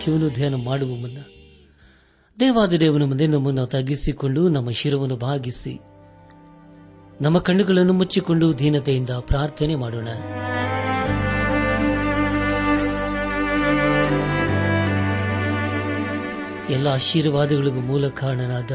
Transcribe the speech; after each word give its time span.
ವಾಕ್ಯವನ್ನು 0.00 0.28
ಧ್ಯಾನ 0.28 0.54
ಮಾಡುವ 0.54 0.88
ಮುನ್ನ 0.88 1.18
ದೇವಾದ 2.40 2.72
ದೇವನ 2.72 3.02
ಮುಂದೆ 3.02 3.26
ನಮ್ಮನ್ನು 3.26 3.66
ತಗ್ಗಿಸಿಕೊಂಡು 3.66 4.48
ನಮ್ಮ 4.48 4.70
ಶಿರವನ್ನು 4.70 5.16
ಭಾಗಿಸಿ 5.16 5.80
ನಮ್ಮ 7.20 7.38
ಕಣ್ಣುಗಳನ್ನು 7.38 7.92
ಮುಚ್ಚಿಕೊಂಡು 7.92 8.58
ದೀನತೆಯಿಂದ 8.58 9.10
ಪ್ರಾರ್ಥನೆ 9.10 9.74
ಮಾಡೋಣ. 9.74 10.08
ಎಲ್ಲ 16.70 16.88
ಆಶೀರ್ವಾದಗಳಿಗೂ 16.88 17.80
ಮೂಲ 17.80 18.08
ಕಾರಣನಾದ 18.08 18.70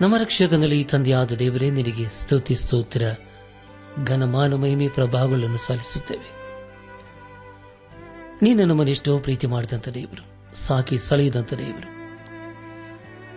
ನಮ್ಮ 0.00 0.16
ರಕ್ಷಕನಲ್ಲಿ 0.16 0.84
ತಂದೆಯಾದ 0.84 1.32
ದೇವರೇ, 1.32 1.70
ನಿನಗೆ 1.70 2.22
ಸ್ತುತಿ 2.22 2.54
ಸ್ತೋತ್ರ 2.54 3.02
ಘನಮಾನ 4.04 4.54
ಮಹಿಮೆ 4.54 4.88
ಪ್ರಭಾವಗಳನ್ನು 4.88 5.58
ಸಲ್ಲಿಸುತ್ತೇವೆ. 5.58 6.35
ನೀನು 8.42 8.64
ನಮ್ಮನ್ನು 8.64 8.90
ಎಷ್ಟೋ 8.90 9.18
ಪ್ರೀತಿ 9.18 9.46
ಮಾಡಿದಂಥ 9.46 9.88
ದೇವರು, 9.88 10.54
ಸಾಕಿ 10.56 10.98
ಸಳೆಯದಂಥ 10.98 11.54
ದೇವರು. 11.54 11.96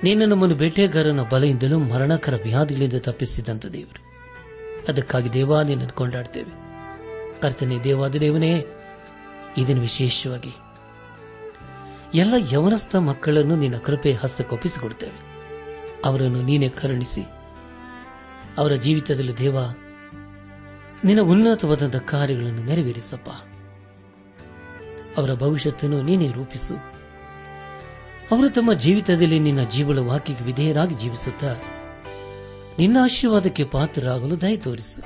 ನೀನು 0.03 0.25
ನಮ್ಮನ್ನು 0.25 0.55
ಬೇಟೆಗಾರನ 0.55 1.19
ಬಲೆಯಿಂದಲೂ 1.21 1.79
ಮರಣಕರ 1.79 2.39
ವ್ಯಾಧಿಗಳಿಂದ 2.43 2.93
ತಪ್ಪಿಸಿದಂಥ 2.99 3.65
ದೇವರು. 3.65 4.09
ಅದಕ್ಕಾಗಿ 4.89 5.33
ದೇವಾ 5.33 5.61
ನಿನ್ನನ್ನು 5.61 5.95
ಕೊಂಡಾಡ್ತೇವೆ. 5.95 6.51
ಕರ್ತನೆ 7.41 7.79
ದೇವಾದ 7.79 8.15
ದೇವನೇ, 8.15 8.65
ಇದನ್ನು 9.57 9.81
ವಿಶೇಷವಾಗಿ 9.81 10.51
ಎಲ್ಲ 12.13 12.33
ಯವನಸ್ಥ 12.53 12.95
ಮಕ್ಕಳನ್ನು 12.95 13.55
ನಿನ್ನ 13.55 13.77
ಕೃಪೆ 13.77 14.13
ಹಸ್ತಕ್ಕೊಪ್ಪಿಸಿಕೊಡುತ್ತೇವೆ 14.13 15.21
ಅವರನ್ನು 16.05 16.41
ನೀನೇ 16.41 16.69
ಕರುಣಿಸಿ, 16.69 17.21
ಅವರ 18.57 18.71
ಜೀವಿತದಲ್ಲಿ 18.71 19.37
ದೇವ, 19.37 19.57
ನಿನ್ನ 21.03 21.21
ಉನ್ನತವಾದಂತಹ 21.21 21.99
ಕಾರ್ಯಗಳನ್ನು 21.99 22.63
ನೆರವೇರಿಸಪ್ಪ. 22.65 23.29
ಅವರ 25.19 25.33
ಭವಿಷ್ಯತ್ತನ್ನು 25.33 26.01
ನೀನೇ 26.01 26.27
ರೂಪಿಸು. 26.31 26.75
ಅವರು 28.31 28.49
ತಮ್ಮ 28.49 28.73
ಜೀವಿತದಲ್ಲಿ 28.73 29.39
ನಿನ್ನ 29.39 29.63
ಜೀವಳ 29.63 29.99
ವಾಕ್ಯಕ್ಕೆ 29.99 30.45
ವಿಧೇಯರಾಗಿ 30.45 30.95
ಜೀವಿಸುತ್ತಾ 30.95 31.55
ನಿನ್ನ 32.79 32.97
ಆಶೀರ್ವಾದಕ್ಕೆ 33.03 33.63
ಪಾತ್ರರಾಗಲು 33.63 34.41
ದಯ 34.41 34.57
ತೋರಿಸು. 34.57 35.01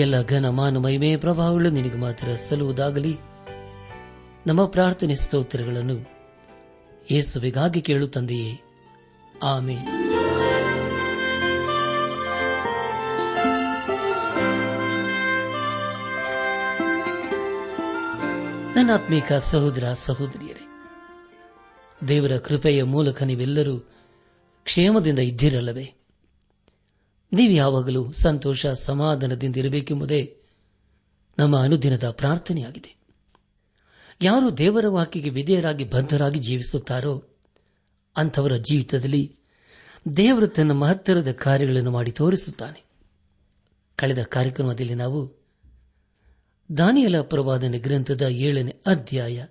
ಎಲ್ಲ 0.00 0.22
ಘನ 0.22 0.48
ಮಾನ 0.48 0.76
ಮಹಿಮೆ 0.78 1.16
ಪ್ರಭಾವಗಳು 1.16 1.70
ನಿನಗೆ 1.70 1.98
ಮಾತ್ರ 1.98 2.28
ಸಲ್ಲುವುದಾಗಲಿ. 2.48 3.16
ನಮ್ಮ 4.46 4.64
ಪ್ರಾರ್ಥನೆ 4.66 5.14
ಸ್ತೋತ್ರಗಳನ್ನು 5.14 5.96
ಯೇಸುವಿಗಾಗಿ 7.10 7.80
ಕೇಳು 7.80 8.08
ತಂದೆಯೇ 8.08 8.60
ಆಮೇಲೆ 9.42 10.21
ನನ್ನ 18.82 18.94
ಆತ್ಮೀಕ 18.94 19.32
ಸಹೋದರ 19.32 19.92
ಸಹೋದರಿಯರೇ, 19.92 20.66
ದೇವರ 22.08 22.38
ಕೃಪೆಯ 22.38 22.82
ಮೂಲಕ 22.82 23.22
ನೀವೆಲ್ಲರೂ 23.22 23.78
ಕ್ಷೇಮದಿಂದ 24.64 25.18
ಇದ್ದಿರಲ್ಲವೇ? 25.18 25.92
ನೀವು 27.32 27.52
ಯಾವಾಗಲೂ 27.52 28.12
ಸಂತೋಷ, 28.12 28.66
ಸಮಾಧಾನದಿಂದ 28.66 29.56
ಇರಬೇಕೆಂಬುದೇ 29.56 30.36
ನಮ್ಮ 31.38 31.58
ಅನುದಿನದ 31.58 32.10
ಪ್ರಾರ್ಥನೆಯಾಗಿದೆ. 32.10 32.96
ಯಾರು 34.22 34.58
ದೇವರ 34.58 34.84
ವಾಕ್ಯಕ್ಕೆ 34.88 35.30
ವಿಧೇಯರಾಗಿ 35.30 35.84
ಬದ್ಧರಾಗಿ 35.84 36.38
ಜೀವಿಸುತ್ತಾರೋ, 36.38 37.24
ಅಂಥವರ 38.16 38.56
ಜೀವಿತದಲ್ಲಿ 38.56 39.36
ದೇವರು 40.16 40.46
ತನ್ನ 40.46 40.72
ಮಹತ್ತರದ 40.72 41.32
ಕಾರ್ಯಗಳನ್ನು 41.32 41.90
ಮಾಡಿ 41.90 42.10
ತೋರಿಸುತ್ತಾನೆ. 42.10 42.84
ಕಳೆದ 43.96 44.22
ಕಾರ್ಯಕ್ರಮದಲ್ಲಿ 44.22 44.94
ನಾವು 44.94 45.41
ದಾನಿಯಲ 46.76 47.20
ಪ್ರವಾದನೆ 47.20 47.78
ಗ್ರಂಥದ 47.78 48.22
ಏಳನೇ 48.22 48.76
ಅಧ್ಯಾಯ 48.86 49.46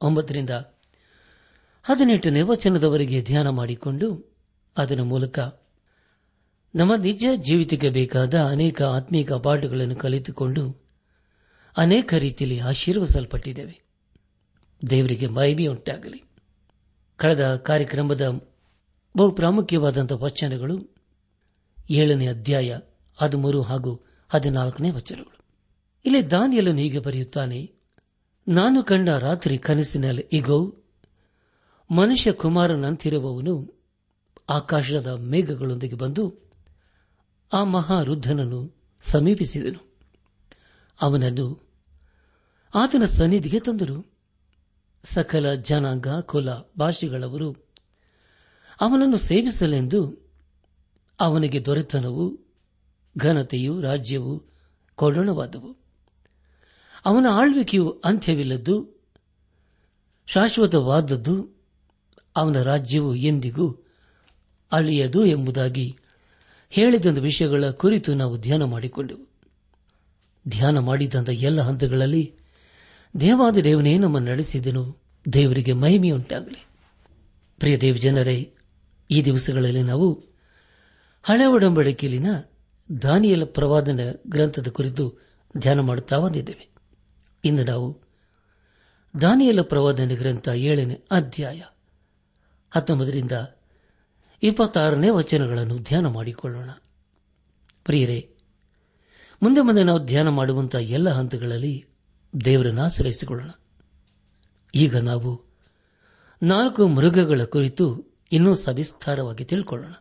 ಒಂಬತ್ತರಿಂದ 0.00 0.50
ಹದಿನೆಂಟನೇ 1.82 2.42
ವಚನದವರೆಗೆ 2.42 3.22
ಧ್ಯಾನ 3.22 3.48
ಮಾಡಿಕೊಂಡು 3.48 4.36
ಅದರ 4.76 5.02
ಮೂಲಕ 5.02 5.38
ನಮ್ಮ 6.74 6.94
ನಿಜ 6.94 7.24
ಜೀವಿತಕ್ಕೆ 7.34 7.90
ಬೇಕಾದ 7.90 8.40
ಅನೇಕ 8.40 8.82
ಆತ್ಮೀಕ 8.82 9.32
ಪಾಠಗಳನ್ನು 9.32 9.96
ಕಲಿತುಕೊಂಡು 9.96 10.88
ಅನೇಕ 11.76 12.14
ರೀತಿಯಲ್ಲಿ 12.14 12.58
ಆಶೀರ್ವಸಲ್ಪಟ್ಟಿದ್ದೇವೆ 12.58 13.82
ದೇವರಿಗೆ 14.90 15.26
ಮಹಿಮೆಯುಂಟಾಗಲಿ. 15.26 16.22
ಕಳೆದ 17.16 17.56
ಕಾರ್ಯಕ್ರಮದ 17.56 18.40
ಬಹು 19.16 19.30
ಪ್ರಾಮುಖ್ಯವಾದಂತಹ 19.30 20.22
ವಚನಗಳು 20.22 20.94
ಏಳನೇ 21.90 22.26
ಅಧ್ಯಾಯ 22.26 22.78
ಹದಿಮೂರು 23.16 23.62
ಹಾಗೂ 23.62 24.00
ಹದಿನಾಲ್ಕನೇ 24.28 24.90
ವಚನಗಳು. 24.90 25.37
ಇಲ್ಲಿ 26.04 26.30
ದಾನಿಯಲ್ಲನ್ನು 26.30 26.80
ಹೀಗೆ 26.80 26.98
ಬರೆಯುತ್ತಾನೆ, 26.98 27.72
ನಾನು 28.48 28.82
ಕಂಡ 28.82 29.08
ರಾತ್ರಿ 29.08 29.58
ಕನಸಿನಲ್ಲಿ, 29.58 30.28
ಇಗೋ, 30.32 30.76
ಮನುಷ್ಯ 31.90 32.32
ಕುಮಾರನಂತಿರುವವನು 32.32 33.74
ಆಕಾಶದ 34.48 35.06
ಮೇಘಗಳೊಂದಿಗೆ 35.06 35.94
ಬಂದು 35.94 36.50
ಆ 37.52 37.64
ಮಹಾರುದ್ಧನನ್ನು 37.64 38.76
ಸಮೀಪಿಸಿದನು. 39.02 39.96
ಅವನನ್ನು 41.00 41.68
ಆತನ 42.74 43.04
ಸನ್ನಿಧಿಗೆ 43.04 43.60
ತಂದರು. 43.60 44.12
ಸಕಲ 45.04 45.54
ಜನಾಂಗ, 45.54 46.08
ಕುಲ, 46.20 46.48
ಭಾಷೆಗಳವರು 46.78 47.52
ಅವನನ್ನು 48.80 49.16
ಸೇವಿಸಲೆಂದು 49.16 50.30
ಅವನಿಗೆ 51.20 51.64
ದೊರೆತನವು, 51.64 52.38
ಘನತೆಯು, 53.18 53.80
ರಾಜ್ಯವು 53.80 54.42
ಕೊಡೋಣವಾದವು. 54.94 55.87
ಅವನ 57.04 57.26
ಆಳ್ವಿಕೆಯು 57.32 58.00
ಅಂತ್ಯವಿಲ್ಲದ್ದು, 58.04 59.02
ಶಾಶ್ವತವಾದದ್ದು, 60.26 61.48
ಅವನ 62.36 62.62
ರಾಜ್ಯವು 62.62 63.14
ಎಂದಿಗೂ 63.14 63.86
ಅಳಿಯದು 64.72 65.24
ಎಂಬುದಾಗಿ 65.24 65.96
ಹೇಳಿದಂತ 66.70 67.18
ವಿಷಯಗಳ 67.18 67.70
ಕುರಿತು 67.70 68.14
ನಾವು 68.14 68.38
ಧ್ಯಾನ 68.38 68.62
ಮಾಡಿಕೊಂಡೆವು. 68.62 69.28
ಧ್ಯಾನ 70.48 70.78
ಮಾಡಿದಂಥ 70.78 71.28
ಎಲ್ಲ 71.28 71.60
ಹಂತಗಳಲ್ಲಿ 71.60 72.34
ದೇವಾದ 73.20 73.56
ದೇವನೇ 73.56 73.98
ನಮ್ಮನ್ನು 73.98 74.30
ನಡೆಸಿದನು, 74.30 74.96
ದೇವರಿಗೆ 75.32 75.72
ಮಹಿಮೆಯುಂಟಾಗಲಿ. 75.72 76.66
ಪ್ರಿಯ 77.58 77.78
ದೇವ 77.78 77.94
ಜನರೇ, 77.94 78.54
ಈ 79.10 79.22
ದಿವಸಗಳಲ್ಲಿ 79.22 79.82
ನಾವು 79.82 80.24
ಹಳೆ 81.22 81.46
ಒಡಂಬಡಿಕೆಯಲ್ಲಿನ 81.46 82.26
ದಾನಿಯಲ 83.02 83.44
ಪ್ರವಾದನ 83.44 84.00
ಗ್ರಂಥದ 84.26 84.68
ಕುರಿತು 84.68 85.22
ಧ್ಯಾನ 85.58 85.80
ಮಾಡುತ್ತಾ 85.80 86.18
ಬಂದಿದ್ದೇವೆ. 86.18 86.77
ಇಂದು 87.44 87.64
ನಾವು 87.64 88.08
ದಾನಿಯಲ 89.20 89.60
ಪ್ರವಾದನೆ 89.60 90.14
ಗ್ರಂಥ 90.14 90.48
ಏಳನೇ 90.48 91.04
ಅಧ್ಯಾಯ 91.10 91.62
ಹತ್ತೊಂಬತ್ತರಿಂದ 92.70 93.32
ಇಪ್ಪತ್ತಾರನೇ 94.42 95.10
ವಚನಗಳನ್ನು 95.10 95.78
ಧ್ಯಾನ 95.78 96.06
ಮಾಡಿಕೊಳ್ಳೋಣ. 96.06 96.70
ಪ್ರಿಯರೇ, 97.84 98.34
ಮುಂದೆ 99.42 99.60
ಮುಂದೆ 99.60 99.82
ನಾವು 99.82 100.04
ಧ್ಯಾನ 100.04 100.28
ಮಾಡುವಂತಹ 100.28 100.78
ಎಲ್ಲ 100.78 101.08
ಹಂತಗಳಲ್ಲಿ 101.08 101.86
ದೇವರನ್ನು 102.44 102.82
ಆಶ್ರಯಿಸಿಕೊಳ್ಳೋಣ. 102.82 103.50
ಈಗ 104.74 104.96
ನಾವು 104.96 105.44
ನಾಲ್ಕು 106.42 106.88
ಮೃಗಗಳ 106.88 107.44
ಕುರಿತು 107.44 108.04
ಇನ್ನೂ 108.32 108.54
ಸವಿಸ್ತಾರವಾಗಿ 108.54 109.44
ತಿಳ್ಕೊಳ್ಳೋಣ. 109.44 109.92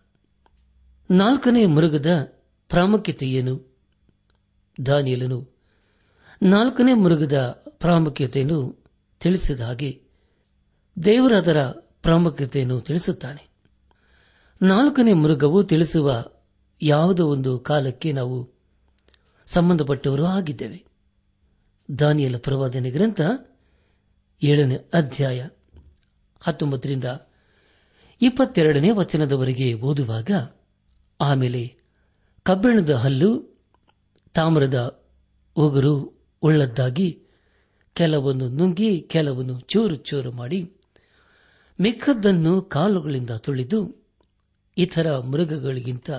ನಾಲ್ಕನೇ 1.11 1.65
ಮೃಗದ 1.65 2.33
ಪ್ರಾಮುಖ್ಯತೆ 2.69 3.29
ಏನು? 3.29 3.77
ದಾನಿಯಲನು 4.85 5.56
ನಾಲ್ಕನೇ 6.41 6.93
ಮೃಗದ 6.93 7.63
ಪ್ರಾಮುಖ್ಯತೆಯನ್ನು 7.69 8.85
ತಿಳಿಸಿದ 9.19 9.61
ಹಾಗೆ 9.61 10.01
ದೇವರ 11.05 11.33
ಅದರ 11.33 11.63
ಪ್ರಾಮುಖ್ಯತೆಯನ್ನು 12.01 12.81
ತಿಳಿಸುತ್ತಾನೆ. 12.81 13.49
ನಾಲ್ಕನೇ 14.61 15.13
ಮೃಗವು 15.13 15.63
ತಿಳಿಸುವ 15.63 16.25
ಯಾವುದೋ 16.81 17.27
ಒಂದು 17.27 17.59
ಕಾಲಕ್ಕೆ 17.59 18.11
ನಾವು 18.11 18.49
ಸಂಬಂಧಪಟ್ಟವರು 19.45 20.25
ಆಗಿದ್ದೇವೆ. 20.25 20.85
ದಾನಿಯಲ 21.99 22.37
ಪ್ರವಾದನೆ 22.37 22.91
ಗ್ರಂಥ 22.91 23.21
ಏಳನೇ 24.43 24.75
ಅಧ್ಯಾಯ 24.75 25.47
ಹತ್ತೊಂಬತ್ತರಿಂದ 26.41 27.05
ಇಪ್ಪತ್ತೆರಡನೇ 28.21 28.91
ವಚನದವರೆಗೆ 28.91 29.73
ಓದುವಾಗ, 29.73 30.31
ಆಮೇಲೆ 31.21 31.75
ಕಬ್ಬಿಣದ 32.43 32.93
ಹಲ್ಲು, 32.93 33.59
ತಾಮ್ರದ 34.33 35.05
ಉಗುರು 35.55 36.16
ಉಳ್ಳದ್ದಾಗಿ 36.43 37.09
ಕೆಲವನ್ನು 37.95 38.49
ನುಂಗಿ, 38.49 39.01
ಕೆಲವನ್ನು 39.09 39.59
ಚೂರು 39.59 39.95
ಚೂರು 39.95 40.31
ಮಾಡಿ 40.31 40.59
ಮಿಕ್ಕದ್ದನ್ನು 41.79 42.61
ಕಾಲುಗಳಿಂದ 42.61 43.29
ತುಳಿದು 43.29 43.79
ಇತರ 44.77 45.17
ಮೃಗಗಳಿಗಿಂತ 45.19 46.09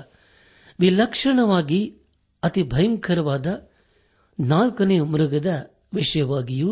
ವಿಲಕ್ಷಣವಾಗಿ 0.80 1.80
ಅತಿ 2.42 2.62
ಭಯಂಕರವಾದ 2.62 3.46
ನಾಲ್ಕನೇ 4.40 5.00
ಮೃಗದ 5.00 5.50
ವಿಷಯವಾಗಿಯೂ, 5.94 6.70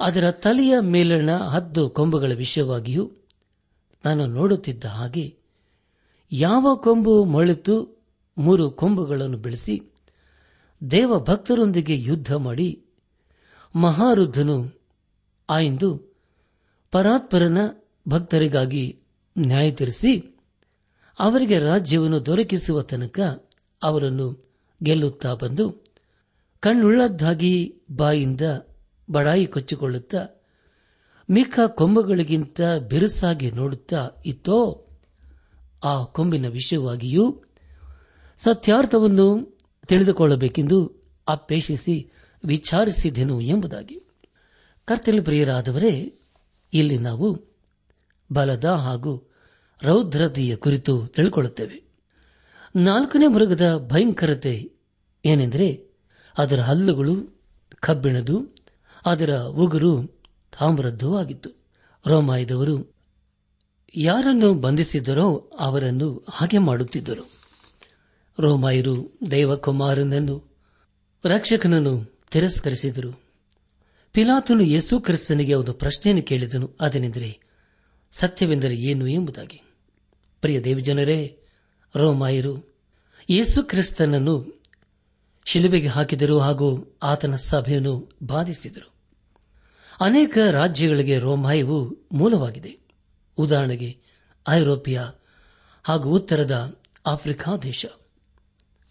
ಅದರ 0.00 0.30
ತಲೆಯ 0.30 0.74
ಮೇಲಣ 0.80 1.30
ಹದ್ದು 1.36 1.90
ಕೊಂಬುಗಳ 1.90 2.32
ವಿಷಯವಾಗಿಯೂ 2.34 3.04
ನಾನು 4.04 4.26
ನೋಡುತ್ತಿದ್ದ 4.26 4.84
ಹಾಗೆ 4.84 5.26
ಯಾವ 6.32 6.74
ಕೊಂಬು 6.76 7.24
ಮೊಳೆತು 7.24 7.74
ಮೂರು 8.36 8.70
ಕೊಂಬುಗಳನ್ನು 8.70 9.38
ಬೆಳೆಸಿ 9.38 9.74
ದೇವ 10.86 11.12
ಭಕ್ತರೊಂದಿಗೆ 11.20 11.96
ಯುದ್ಧ 12.02 12.34
ಮಾಡಿ 12.36 12.68
ಮಹಾರುದ್ಧನು 13.74 14.56
ಆಯಂದು 15.48 15.90
ಪರಾತ್ಪರನ 16.92 17.60
ಭಕ್ತರಿಗಾಗಿ 18.08 18.84
ನ್ಯಾಯ 19.36 19.70
ತೀರಿಸಿ 19.70 20.12
ಅವರಿಗೆ 21.18 21.58
ರಾಜ್ಯವನ್ನು 21.58 22.26
ದೊರಕಿಸುವ 22.26 22.82
ತನಕ 22.82 23.18
ಅವರನ್ನು 23.82 24.26
ಗೆಲ್ಲುತ್ತಾ 24.80 25.34
ಬಂದು 25.34 25.66
ಕಣ್ಣುಳ್ಳದ್ದಾಗಿ 26.62 27.54
ಬಾಯಿಂದ 27.92 28.44
ಬಡಾಯಿ 29.08 29.46
ಕೊಚ್ಚಿಕೊಳ್ಳುತ್ತಾ 29.46 30.22
ಮಿಕ್ಕ 31.28 31.58
ಕೊಂಬುಗಳಿಗಿಂತ 31.74 32.60
ಬಿರುಸಾಗಿ 32.88 33.50
ನೋಡುತ್ತಾ 33.50 34.00
ಇತ್ತೋ 34.24 34.58
ಆ 35.84 35.94
ಕೊಂಬಿನ 36.12 36.48
ವಿಷಯವಾಗಿಯೂ 36.48 37.24
ಸತ್ಯಾರ್ಥವನ್ನು 38.40 39.28
ತಿಳಿದುಕೊಳ್ಳಬೇಕೆಂದು 39.86 40.92
ಅಪೇಕ್ಷಿಸಿ 41.28 42.12
ವಿಚಾರಿಸಿದೆನು 42.44 43.40
ಎಂಬುದಾಗಿ. 43.40 44.00
ಕರ್ತನ 44.84 45.20
ಪ್ರಿಯರಾದವರೇ, 45.24 46.14
ಇಲ್ಲಿ 46.72 46.98
ನಾವು 46.98 47.44
ಬಲದ 48.32 48.64
ಹಾಗೂ 48.64 49.32
ರೌದ್ರತೆಯ 49.82 50.56
ಕುರಿತು 50.56 51.06
ತಿಳ್ಕೊಳ್ಳುತ್ತೇವೆ. 51.06 51.84
ನಾಲ್ಕನೇ 52.76 53.26
ಮೃಗದ 53.26 53.88
ಭಯಂಕರತೆ 53.92 54.72
ಏನೆಂದರೆ, 55.24 55.86
ಅದರ 56.38 56.60
ಹಲ್ಲುಗಳು 56.60 57.40
ಕಬ್ಬಿಣದು 57.80 58.56
ಅದರ 59.06 59.38
ಉಗುರು 59.38 60.06
ತಾಮ್ರದ್ದು 60.58 61.18
ಆಗಿತ್ತು. 61.18 61.50
ರೋಮಾಯದವರು 62.06 62.94
ಯಾರನ್ನು 63.96 64.54
ಬಂಧಿಸಿದ್ದರೋ 64.54 65.50
ಅವರನ್ನು 65.58 66.26
ಹಾಗೆ 66.30 66.58
ಮಾಡುತ್ತಿದ್ದರು. 66.58 67.35
ರೋಮಾಯರು 68.38 69.18
ದೈವಕುಮಾರನನ್ನು 69.30 70.56
ರಕ್ಷಕನನ್ನು 71.24 72.20
ತಿರಸ್ಕರಿಸಿದರು. 72.30 73.22
ಪಿಲಾತನು 74.12 74.62
ಯೇಸು 74.62 75.00
ಕ್ರಿಸ್ತನಿಗೆ 75.00 75.54
ಒಂದು 75.54 75.72
ಪ್ರಶ್ನೆಯನ್ನು 75.72 76.22
ಕೇಳಿದನು. 76.22 76.76
ಅದನೆಂದರೆ, 76.80 77.40
ಸತ್ಯವೆಂದರೆ 78.12 78.74
ಏನು 78.74 79.06
ಎಂಬುದಾಗಿ? 79.06 79.62
ಪ್ರಿಯ 80.40 80.60
ದೇವಜನರೇ, 80.60 81.38
ರೋಮಾಯರು, 81.96 82.74
ಯೇಸು 83.30 83.62
ಕ್ರಿಸ್ತನನ್ನು 83.62 84.62
ಶಿಲುಬೆಗೆ 85.44 85.86
ಹಾಕಿದರು 85.86 86.38
ಹಾಗೂ 86.38 86.98
ಆತನ 87.02 87.36
ಸಭೆಯನ್ನು 87.36 88.18
ಬಾಧಿಸಿದರು. 88.22 88.92
ಅನೇಕ 90.00 90.38
ರಾಜ್ಯಗಳಿಗೆ 90.50 91.18
ರೋಮಾಯವು 91.18 91.96
ಮೂಲವಾಗಿದೆ. 92.12 92.78
ಉದಾಹರಣೆಗೆ, 93.38 93.96
ಐರೋಪ್ಯ 94.48 95.10
ಹಾಗೂ 95.84 96.10
ಉತ್ತರದ 96.10 96.80
ಆಫ್ರಿಕಾ 97.06 97.56
ದೇಶ. 97.56 97.86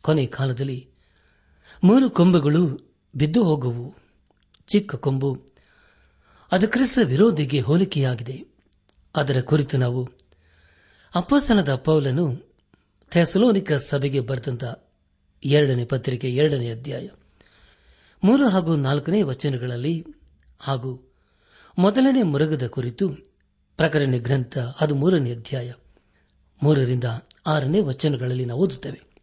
ಕೊನೆ 0.05 0.25
ಕಾಲದಲ್ಲಿ 0.25 0.89
ಮೂರು 1.83 2.09
ಕೊಂಬುಗಳು 2.09 2.93
ಬಿದ್ದು 3.15 3.43
ಹೋಗುವು. 3.43 3.95
ಚಿಕ್ಕ 4.67 4.95
ಕೊಂಬು. 4.95 5.45
ಅದು 6.51 6.67
ಕ್ರಿಸ್ತ 6.67 6.99
ವಿರೋಧಿಗೆ 7.03 7.59
ಹೋಲಿಕೆಯಾಗಿದೆ. 7.59 8.45
ಅದರ 9.15 9.41
ಕುರಿತು 9.41 9.77
ನಾವು 9.77 10.09
ಅಪ್ಪಸನದ 11.15 11.75
ಪೌಲನು 11.75 12.53
ಥೆಸಲೋನಿಕ 13.11 13.71
ಸಭೆಗೆ 13.73 14.19
ಬರೆದಂತ 14.19 14.63
ಎರಡನೇ 15.43 15.85
ಪತ್ರಿಕೆ 15.85 16.35
ಎರಡನೇ 16.35 16.71
ಅಧ್ಯಾಯ 16.71 17.07
ಮೂರು 18.23 18.49
ಹಾಗೂ 18.49 18.75
ನಾಲ್ಕನೇ 18.75 19.21
ವಚನಗಳಲ್ಲಿ 19.21 20.05
ಹಾಗೂ 20.59 21.13
ಮೊದಲನೇ 21.77 22.21
ಮುರುಗದ 22.21 22.67
ಕುರಿತು 22.67 23.09
ಪ್ರಕರಣ 23.77 24.13
ಗ್ರಂಥ 24.17 24.57
ಅದು 24.57 24.95
ಮೂರನೇ 24.95 25.31
ಅಧ್ಯಾಯ 25.31 25.73
ಮೂರರಿಂದ 26.63 27.03
ಆರನೇ 27.47 27.79
ವಚನಗಳಲ್ಲಿ 27.79 28.45
ನಾವು 28.45 28.59
ಓದುತ್ತೇವೆ. 28.59 29.14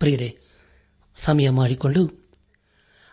ಪ್ರಿಯರೇ, 0.00 0.38
ಸಮಯ 1.14 1.50
ಮಾಡಿಕೊಂಡು 1.50 2.02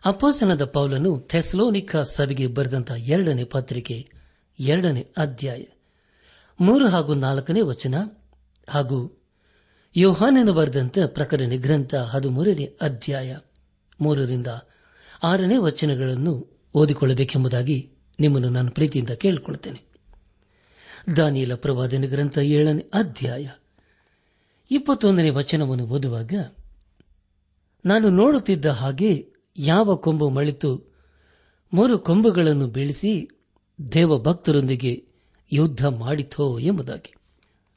ಅಪ್ಪೋಸನದ 0.05 0.65
ಪೌಲನು 0.65 1.19
ಥೆಸ್ಲೋನಿಕ 1.19 1.95
ಸಭೆಗೆ 1.97 2.47
ಬರೆದಂತಹ 2.47 2.97
ಎರಡನೇ 3.09 3.43
ಪತ್ರಿಕೆ, 3.43 4.09
ಎರಡನೇ 4.59 5.01
ಅಧ್ಯಾಯ, 5.17 5.63
ಮೂರು 6.61 6.87
ಹಾಗೂ 6.87 7.13
ನಾಲ್ಕನೇ 7.13 7.61
ವಚನ 7.61 7.95
ಹಾಗೂ 8.69 8.99
ಯೋಹಾನನ 9.95 10.49
ಬರೆದಂತ 10.49 10.99
ಪ್ರಕರಣ 11.07 11.51
ಗ್ರಂಥ 11.55 11.95
ಹದಿಮೂರನೇ 11.95 12.65
ಅಧ್ಯಾಯ, 12.81 13.37
ಮೂರರಿಂದ 14.01 14.47
ಆರನೇ 15.23 15.57
ವಚನಗಳನ್ನು 15.57 16.33
ಓದಿಕೊಳ್ಳಬೇಕೆಂಬುದಾಗಿ 16.75 17.91
ನಿಮ್ಮನ್ನು 18.19 18.49
ನಾನು 18.49 18.71
ಪ್ರೀತಿಯಿಂದ 18.71 19.09
ಕೇಳಿಕೊಳ್ಳುತ್ತೇನೆ. 19.09 19.81
ದಾನಿಯಲ 21.15 21.55
ಪ್ರವಾದನ 21.55 22.05
ಗ್ರಂಥ 22.05 22.37
ಏಳನೇ 22.37 22.85
ಅಧ್ಯಾಯ, 22.93 23.49
ಇಪ್ಪತ್ತೊಂದನೇ 24.71 25.29
ವಚನವನ್ನು 25.29 25.85
ಓದುವಾಗ 25.85 26.33
ನಾನು 27.85 28.09
ನೋಡುತ್ತಿದ್ದ 28.09 28.65
ಹಾಗೆ 28.65 29.33
ಯಾವ 29.57 29.95
ಕೊಂಬು 29.95 30.29
ಮಳಿತು. 30.29 30.95
ಮೂರು 31.73 31.99
ಕೊಂಬುಗಳನ್ನು 31.99 32.67
ಬೀಳಿಸಿ 32.67 33.29
ದೇವಭಕ್ತರೊಂದಿಗೆ 33.93 35.05
ಯುದ್ಧ 35.51 35.85
ಮಾಡಿತೋ 35.85 36.59
ಎಂಬುದಾಗಿ. 36.59 37.13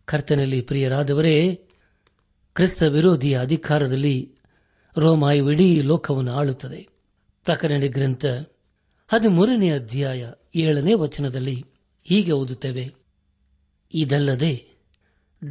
ಕರ್ತನಲ್ಲಿ 0.04 0.60
ಪ್ರಿಯರಾದವರೇ, 0.60 1.54
ಕ್ರಿಸ್ತ 2.54 2.82
ವಿರೋಧಿಯ 2.82 3.38
ಅಧಿಕಾರದಲ್ಲಿ 3.38 4.34
ರೋಮಾಯು 4.96 5.50
ಇಡೀ 5.50 5.80
ಲೋಕವನ್ನು 5.80 6.32
ಆಳುತ್ತದೆ. 6.32 6.88
ಪ್ರಕರಣ 7.44 7.82
ಗ್ರಂಥ 7.86 8.26
ಹದಿಮೂರನೇ 9.08 9.70
ಅಧ್ಯಾಯ 9.70 10.32
ಏಳನೇ 10.54 10.94
ವಚನದಲ್ಲಿ 10.94 11.64
ಹೀಗೆ 12.04 12.32
ಓದುತ್ತೇವೆ. 12.32 12.94
ಇದಲ್ಲದೆ 13.94 14.66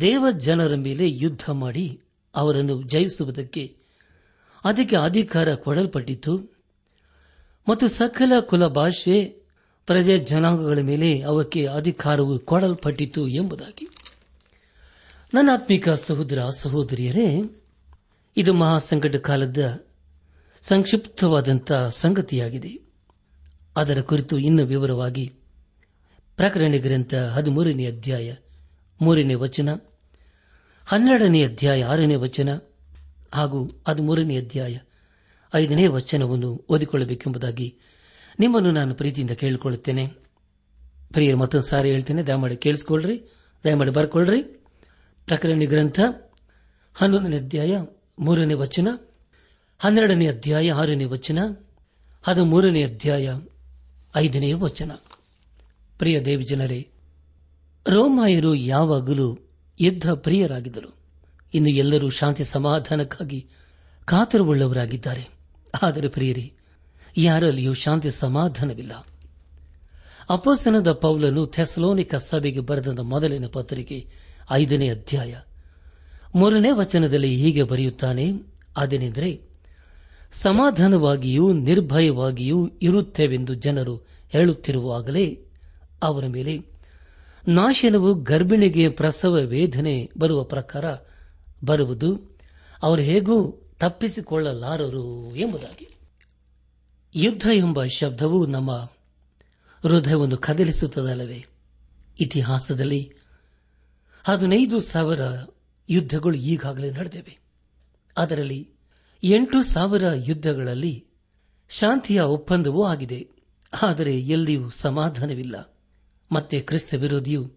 ದೇವ 0.02 0.26
ಜನರ 0.38 0.76
ಮೇಲೆ 0.76 1.10
ಯುದ್ಧ 1.10 1.50
ಮಾಡಿ 1.52 2.02
ಅವರನ್ನು 2.36 2.82
ಜಯಿಸುವುದಕ್ಕೆ 2.82 3.79
ಅದಕ್ಕೆ 4.66 4.96
ಅಧಿಕಾರ 4.96 5.54
ಕೊಡಲ್ಪಟ್ಟಿತು 5.56 6.60
ಮತ್ತು 7.70 7.88
ಸಕಲ 7.88 8.40
ಕುಲ 8.40 8.68
ಭಾಷೆ 8.68 9.26
ಪ್ರಜೆ 9.86 10.20
ಜನಾಂಗಗಳ 10.20 10.80
ಮೇಲೆ 10.80 11.22
ಅವಕ್ಕೆ 11.22 11.66
ಅಧಿಕಾರವು 11.66 12.40
ಕೊಡಲ್ಪಟ್ಟಿತು 12.40 13.28
ಎಂಬುದಾಗಿ. 13.28 13.88
ನನ್ನ 15.34 15.50
ಆತ್ಮಿಕ 15.54 15.90
ಸಹೋದರ 15.90 16.46
ಸಹೋದರಿಯರೇ, 16.58 17.62
ಇದು 18.38 18.54
ಮಹಾಸಂಕಟ 18.54 19.16
ಕಾಲದ 19.16 19.86
ಸಂಕ್ಷಿಪ್ತವಾದಂಥ 20.64 21.72
ಸಂಗತಿಯಾಗಿದೆ. 21.72 22.80
ಅದರ 23.78 24.02
ಕುರಿತು 24.02 24.38
ಇನ್ನು 24.38 24.66
ವಿವರವಾಗಿ 24.66 25.34
ಪ್ರಕರಣ 26.36 26.74
ಗ್ರಂಥ 26.78 27.14
ಹದಿಮೂರನೇ 27.14 27.86
ಅಧ್ಯಾಯ 27.86 28.36
ಮೂರನೇ 29.02 29.34
ವಚನ, 29.34 29.70
ಹನ್ನೆರಡನೇ 30.86 31.44
ಅಧ್ಯಾಯ 31.44 31.84
ಆರನೇ 31.84 32.16
ವಚನ 32.16 32.69
ಹಾಗೂ 33.34 33.84
ಹದಿಮೂರನೇ 33.88 34.38
ಅಧ್ಯಾಯ 34.38 34.78
ಐದನೇ 35.56 35.88
ವಚನವನ್ನು 35.88 36.66
ಓದಿಕೊಳ್ಳಬೇಕೆಂಬುದಾಗಿ 36.70 37.78
ನಿಮ್ಮನ್ನು 38.40 38.72
ನಾನು 38.72 38.96
ಪ್ರೀತಿಯಿಂದ 38.96 39.32
ಕೇಳಿಕೊಳ್ಳುತ್ತೇನೆ. 39.32 40.08
ಪ್ರಿಯರು 41.12 41.38
ಮತ್ತೊಂದು 41.38 41.66
ಸಾರಿ 41.66 41.90
ಹೇಳ್ತೇನೆ, 41.90 42.24
ದಯಮಾಡಿ 42.24 42.58
ಕೇಳಿಸಿಕೊಳ್ಳ್ರಿ, 42.58 43.24
ದಯಮಾಡಿ 43.64 43.92
ಬರ್ಕೊಳ್ರಿ 43.92 44.42
ಪ್ರಕರಣ 45.26 45.62
ಗ್ರಂಥ 45.66 46.00
ಹನ್ನೊಂದನೇ 46.94 47.38
ಅಧ್ಯಾಯ 47.38 47.78
ಮೂರನೇ 48.20 48.54
ವಚನ, 48.54 48.88
ಹನ್ನೆರಡನೇ 49.80 50.28
ಅಧ್ಯಾಯ 50.28 50.72
ಆರನೇ 50.72 51.04
ವಚನ, 51.04 51.40
ಹದಿಮೂರನೇ 52.24 52.84
ಅಧ್ಯಾಯ 52.84 53.34
ಐದನೇ 54.16 54.54
ವಚನ. 54.54 54.92
ಪ್ರಿಯ 55.98 56.20
ದೇವಿ 56.20 56.44
ಜನರೇ, 56.44 56.90
ರೋಮಾಯರು 57.88 58.56
ಯಾವಾಗಲೂ 58.56 59.40
ಯುದ್ಧ 59.80 60.12
ಪ್ರಿಯರಾಗಿದ್ದರು. 60.12 60.99
ಇನ್ನು 61.54 61.70
ಎಲ್ಲರೂ 61.70 62.10
ಶಾಂತಿ 62.10 62.44
ಸಮಾಧಾನಕ್ಕಾಗಿ 62.44 63.48
ಕಾತರವುಳ್ಳವರಾಗಿದ್ದಾರೆ. 64.06 65.30
ಆದರೆ 65.84 66.08
ಪ್ರಿಯರಿ, 66.08 66.54
ಯಾರಲ್ಲಿಯೂ 67.18 67.74
ಶಾಂತಿ 67.74 68.12
ಸಮಾಧಾನವಿಲ್ಲ. 68.12 69.08
ಅಪಸನದ 70.30 70.92
ಪೌಲನು 70.92 71.46
ಥೆಸಲೋನಿಕ 71.46 72.16
ಸಭೆಗೆ 72.16 72.60
ಬರೆದ 72.60 73.00
ಮೊದಲಿನ 73.00 73.46
ಪತ್ರಿಕೆ 73.48 74.08
ಐದನೇ 74.52 74.90
ಅಧ್ಯಾಯ. 74.90 75.36
ಮೂರನೇ 76.36 76.70
ವಚನದಲ್ಲಿ 76.72 77.36
ಹೀಗೆ 77.36 77.64
ಬರೆಯುತ್ತಾನೆ, 77.64 78.32
ಅದೇನೆಂದರೆ, 78.78 79.42
ಸಮಾಧಾನವಾಗಿಯೂ 80.34 81.54
ನಿರ್ಭಯವಾಗಿಯೂ 81.54 82.70
ಇರುತ್ತೇವೆಂದು 82.82 83.54
ಜನರು 83.54 83.96
ಹೇಳುತ್ತಿರುವಾಗಲೇ 84.30 85.46
ಅವರ 86.04 86.26
ಮೇಲೆ 86.26 86.60
ನಾಶನವು 87.48 88.14
ಗರ್ಭಿಣಿಗೆ 88.14 88.90
ಪ್ರಸವ 88.90 89.34
ವೇದನೆ 89.34 90.10
ಬರುವ 90.18 90.44
ಪ್ರಕಾರ 90.44 90.86
ಬರುವುದು 91.66 92.38
ಅವರು 92.84 93.02
ಹೇಗೂ 93.02 93.52
ತಪ್ಪಿಸಿಕೊಳ್ಳಲಾರರು 93.80 95.36
ಎಂಬುದಾಗಿ. 95.36 95.98
ಯುದ್ಧ 97.16 97.48
ಎಂಬ 97.54 97.86
ಶಬ್ದವು 97.86 98.46
ನಮ್ಮ 98.46 98.72
ಹೃದಯವನ್ನು 99.84 100.38
ಕದಲಿಸುತ್ತದಲ್ಲವೇ? 100.38 101.46
ಇತಿಹಾಸದಲ್ಲಿ 102.20 103.14
ಹದಿನೈದು 104.24 104.82
ಸಾವಿರ 104.82 105.20
ಯುದ್ಧಗಳು 105.90 106.38
ಈಗಾಗಲೇ 106.38 106.92
ನಡೆದಿವೆ. 106.92 107.40
ಅದರಲ್ಲಿ 108.18 108.70
ಎಂಟು 109.24 109.64
ಸಾವಿರ 109.64 110.04
ಯುದ್ಧಗಳಲ್ಲಿ 110.16 111.06
ಶಾಂತಿಯ 111.70 112.22
ಒಪ್ಪಂದವೂ 112.22 112.84
ಆಗಿದೆ. 112.84 113.28
ಆದರೆ 113.84 114.20
ಎಲ್ಲಿಯೂ 114.20 114.70
ಸಮಾಧಾನವಿಲ್ಲ. 114.70 115.76
ಮತ್ತೆ 116.32 116.62
ಕ್ರಿಸ್ತ 116.62 116.94
ವಿರೋಧಿಯು 116.94 117.52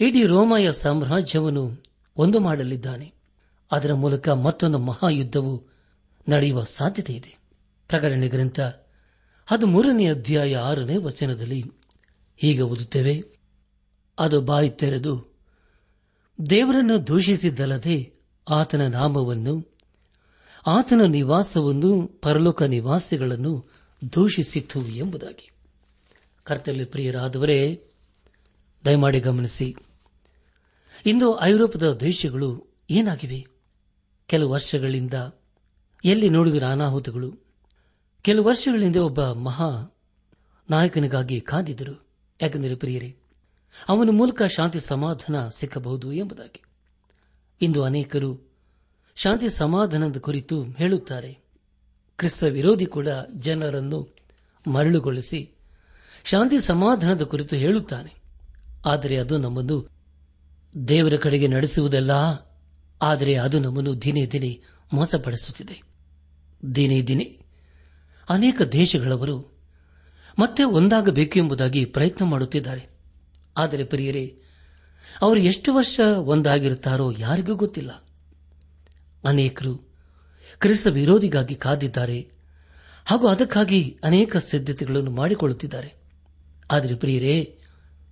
ಇಡೀ 0.00 0.22
ರೋಮಯ 0.24 0.72
ಸಾಮ್ರಾಜ್ಯವನ್ನು 0.72 1.84
ಒಂದು 2.16 2.40
ಮಾಡಲಿದ್ದಾನೆ. 2.40 3.21
ಅದರ 3.72 3.94
ಮೂಲಕ 3.94 4.28
ಮತ್ತೊಂದು 4.28 4.78
ಮಹಾಯುದ್ಧವು 4.78 5.66
ನಡೆಯುವ 6.28 6.62
ಸಾಧ್ಯತೆ 6.62 7.12
ಇದೆ. 7.12 7.38
ಪ್ರಕರಣ 7.88 8.24
ಗ್ರಂಥ 8.26 8.60
ಹದಿಮೂರನೇ 9.46 10.06
ಅಧ್ಯಾಯ 10.06 10.56
ಆರನೇ 10.56 10.96
ವಚನದಲ್ಲಿ 10.96 11.64
ಹೀಗೆ 12.36 12.60
ಓದುತ್ತೇವೆ. 12.60 13.24
ಅದು 14.18 14.40
ಬಾಯಿ 14.40 14.70
ತೆರೆದು, 14.70 15.38
ದೇವರನ್ನು 16.50 17.06
ದೂಷಿಸಿದ್ದಲ್ಲದೆ 17.06 18.12
ಆತನ 18.48 18.86
ನಾಮವನ್ನು, 18.86 19.76
ಆತನ 20.66 21.00
ನಿವಾಸವನ್ನು 21.06 22.06
ಪರಲೋಕ 22.06 22.62
ನಿವಾಸಿಗಳನ್ನು 22.62 23.70
ದೂಷಿಸಿತ್ತು 24.14 24.86
ಎಂಬುದಾಗಿ. 24.86 25.50
ಕರ್ತವ್ಯ 26.44 26.84
ಪ್ರಿಯರಾದವರೇ, 26.84 27.86
ದಯಮಾಡಿ 28.84 29.20
ಗಮನಿಸಿ, 29.20 29.76
ಇಂದು 31.06 31.40
ಐರೋಪದ 31.40 31.92
ದೇಶಗಳು 31.92 32.66
ಏನಾಗಿವೆ? 32.90 33.51
ಕೆಲವು 34.32 34.50
ವರ್ಷಗಳಿಂದ 34.50 35.14
ಎಲ್ಲಿ 36.04 36.28
ನೋಡಿದರೆ 36.28 36.66
ಅನಾಹುತಗಳು. 36.66 37.38
ಕೆಲವು 38.22 38.44
ವರ್ಷಗಳಿಂದ 38.44 38.96
ಒಬ್ಬ 38.96 39.24
ಮಹಾ 39.26 39.96
ನಾಯಕನಿಗಾಗಿ 40.70 41.40
ಕಾದಿದ್ದರು. 41.40 42.06
ಯಾಕೆಂದರೆ 42.42 42.74
ಪ್ರಿಯರೇ, 42.74 43.16
ಅವನ 43.88 44.08
ಮೂಲಕ 44.12 44.42
ಶಾಂತಿ 44.42 44.80
ಸಮಾಧಾನ 44.80 45.48
ಸಿಕ್ಕಬಹುದು 45.48 46.12
ಎಂಬುದಾಗಿ. 46.12 46.62
ಇಂದು 47.62 47.84
ಅನೇಕರು 47.84 48.50
ಶಾಂತಿ 49.16 49.48
ಸಮಾಧಾನದ 49.48 50.16
ಕುರಿತು 50.16 50.62
ಹೇಳುತ್ತಾರೆ. 50.62 51.38
ಕ್ರಿಸ್ತ 52.16 52.44
ವಿರೋಧಿ 52.44 52.86
ಕೂಡ 52.86 53.08
ಜನರನ್ನು 53.34 54.16
ಮರಳುಗೊಳಿಸಿ 54.66 55.54
ಶಾಂತಿ 56.24 56.60
ಸಮಾಧಾನದ 56.60 57.22
ಕುರಿತು 57.22 57.56
ಹೇಳುತ್ತಾನೆ. 57.56 58.14
ಆದರೆ 58.86 59.16
ಅದು 59.16 59.38
ನಮ್ಮನ್ನು 59.38 59.88
ದೇವರ 60.88 61.14
ಕಡೆಗೆ 61.16 61.48
ನಡೆಸುವುದಲ್ಲ. 61.48 62.10
ಆದರೆ 63.02 63.34
ಅದು 63.34 63.58
ನಮ್ಮನ್ನು 63.58 64.02
ದಿನೇ 64.02 64.26
ದಿನೇ 64.26 64.60
ಮೋಸಪಡಿಸುತ್ತಿದೆ. 64.92 65.82
ದಿನೇ 66.74 67.02
ದಿನೇ 67.02 67.38
ಅನೇಕ 68.28 68.62
ದೇಶಗಳವರು 68.62 69.52
ಮತ್ತೆ 70.38 70.64
ಒಂದಾಗಬೇಕು 70.64 71.38
ಎಂಬುದಾಗಿ 71.38 71.84
ಪ್ರಯತ್ನ 71.84 72.24
ಮಾಡುತ್ತಿದ್ದಾರೆ. 72.24 72.88
ಆದರೆ 73.56 73.84
ಪ್ರಿಯರೇ, 73.84 74.38
ಅವರು 75.22 75.40
ಎಷ್ಟು 75.40 75.74
ವರ್ಷ 75.74 76.00
ಒಂದಾಗಿರುತ್ತಾರೋ 76.16 77.12
ಯಾರಿಗೂ 77.18 77.54
ಗೊತ್ತಿಲ್ಲ. 77.54 77.90
ಅನೇಕರು 79.24 79.76
ಕ್ರಿಸ್ತ 80.58 80.86
ವಿರೋಧಿಗಾಗಿ 80.86 81.54
ಕಾದಿದ್ದಾರೆ 81.54 82.30
ಹಾಗೂ 83.06 83.26
ಅದಕ್ಕಾಗಿ 83.26 83.98
ಅನೇಕ 84.04 84.36
ಸಿದ್ಧತೆಗಳನ್ನು 84.36 85.10
ಮಾಡಿಕೊಳ್ಳುತ್ತಿದ್ದಾರೆ. 85.10 85.94
ಆದರೆ 86.70 86.94
ಪ್ರಿಯರೇ, 86.94 87.58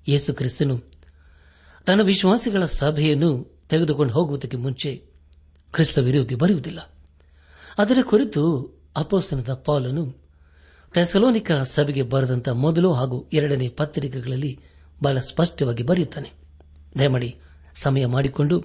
ಯೇಸು 0.09 0.35
ಕ್ರಿಸ್ತನು 0.35 0.79
ತನ್ನ 1.87 2.01
ವಿಶ್ವಾಸಿಗಳ 2.03 2.65
ಸಭೆಯನ್ನು 2.65 3.60
ತೆಗೆದುಕೊಂಡು 3.71 4.13
ಹೋಗುವುದಕ್ಕೆ 4.13 4.57
ಮುಂಚೆ 4.57 5.03
ಕ್ರಿಸ್ತ 5.73 5.99
ವಿರೋಧಿ 5.99 6.35
ಬರುವುದಿಲ್ಲ. 6.35 6.93
ಅದರ 7.79 7.99
ಕುರಿತು 8.03 8.75
ಅಪೋಸನದ 8.97 9.63
ಪಾಲನು 9.65 10.17
ಥೆಸಲೋನಿಕ 10.95 11.53
ಸಭೆಗೆ 11.53 12.03
ಬರೆದಂತ 12.03 12.49
ಮೊದಲು 12.49 12.93
ಹಾಗೂ 12.93 13.29
ಎರಡನೇ 13.33 13.69
ಪತ್ರಿಕೆಗಳಲ್ಲಿ 13.69 14.61
ಬಹಳ 15.03 15.19
ಸ್ಪಷ್ಟವಾಗಿ 15.19 15.83
ಬರೆಯುತ್ತಾನೆ. 15.83 16.33
ದಯಮಾಡಿ 16.99 17.37
ಸಮಯ 17.75 18.07
ಮಾಡಿಕೊಂಡು 18.07 18.65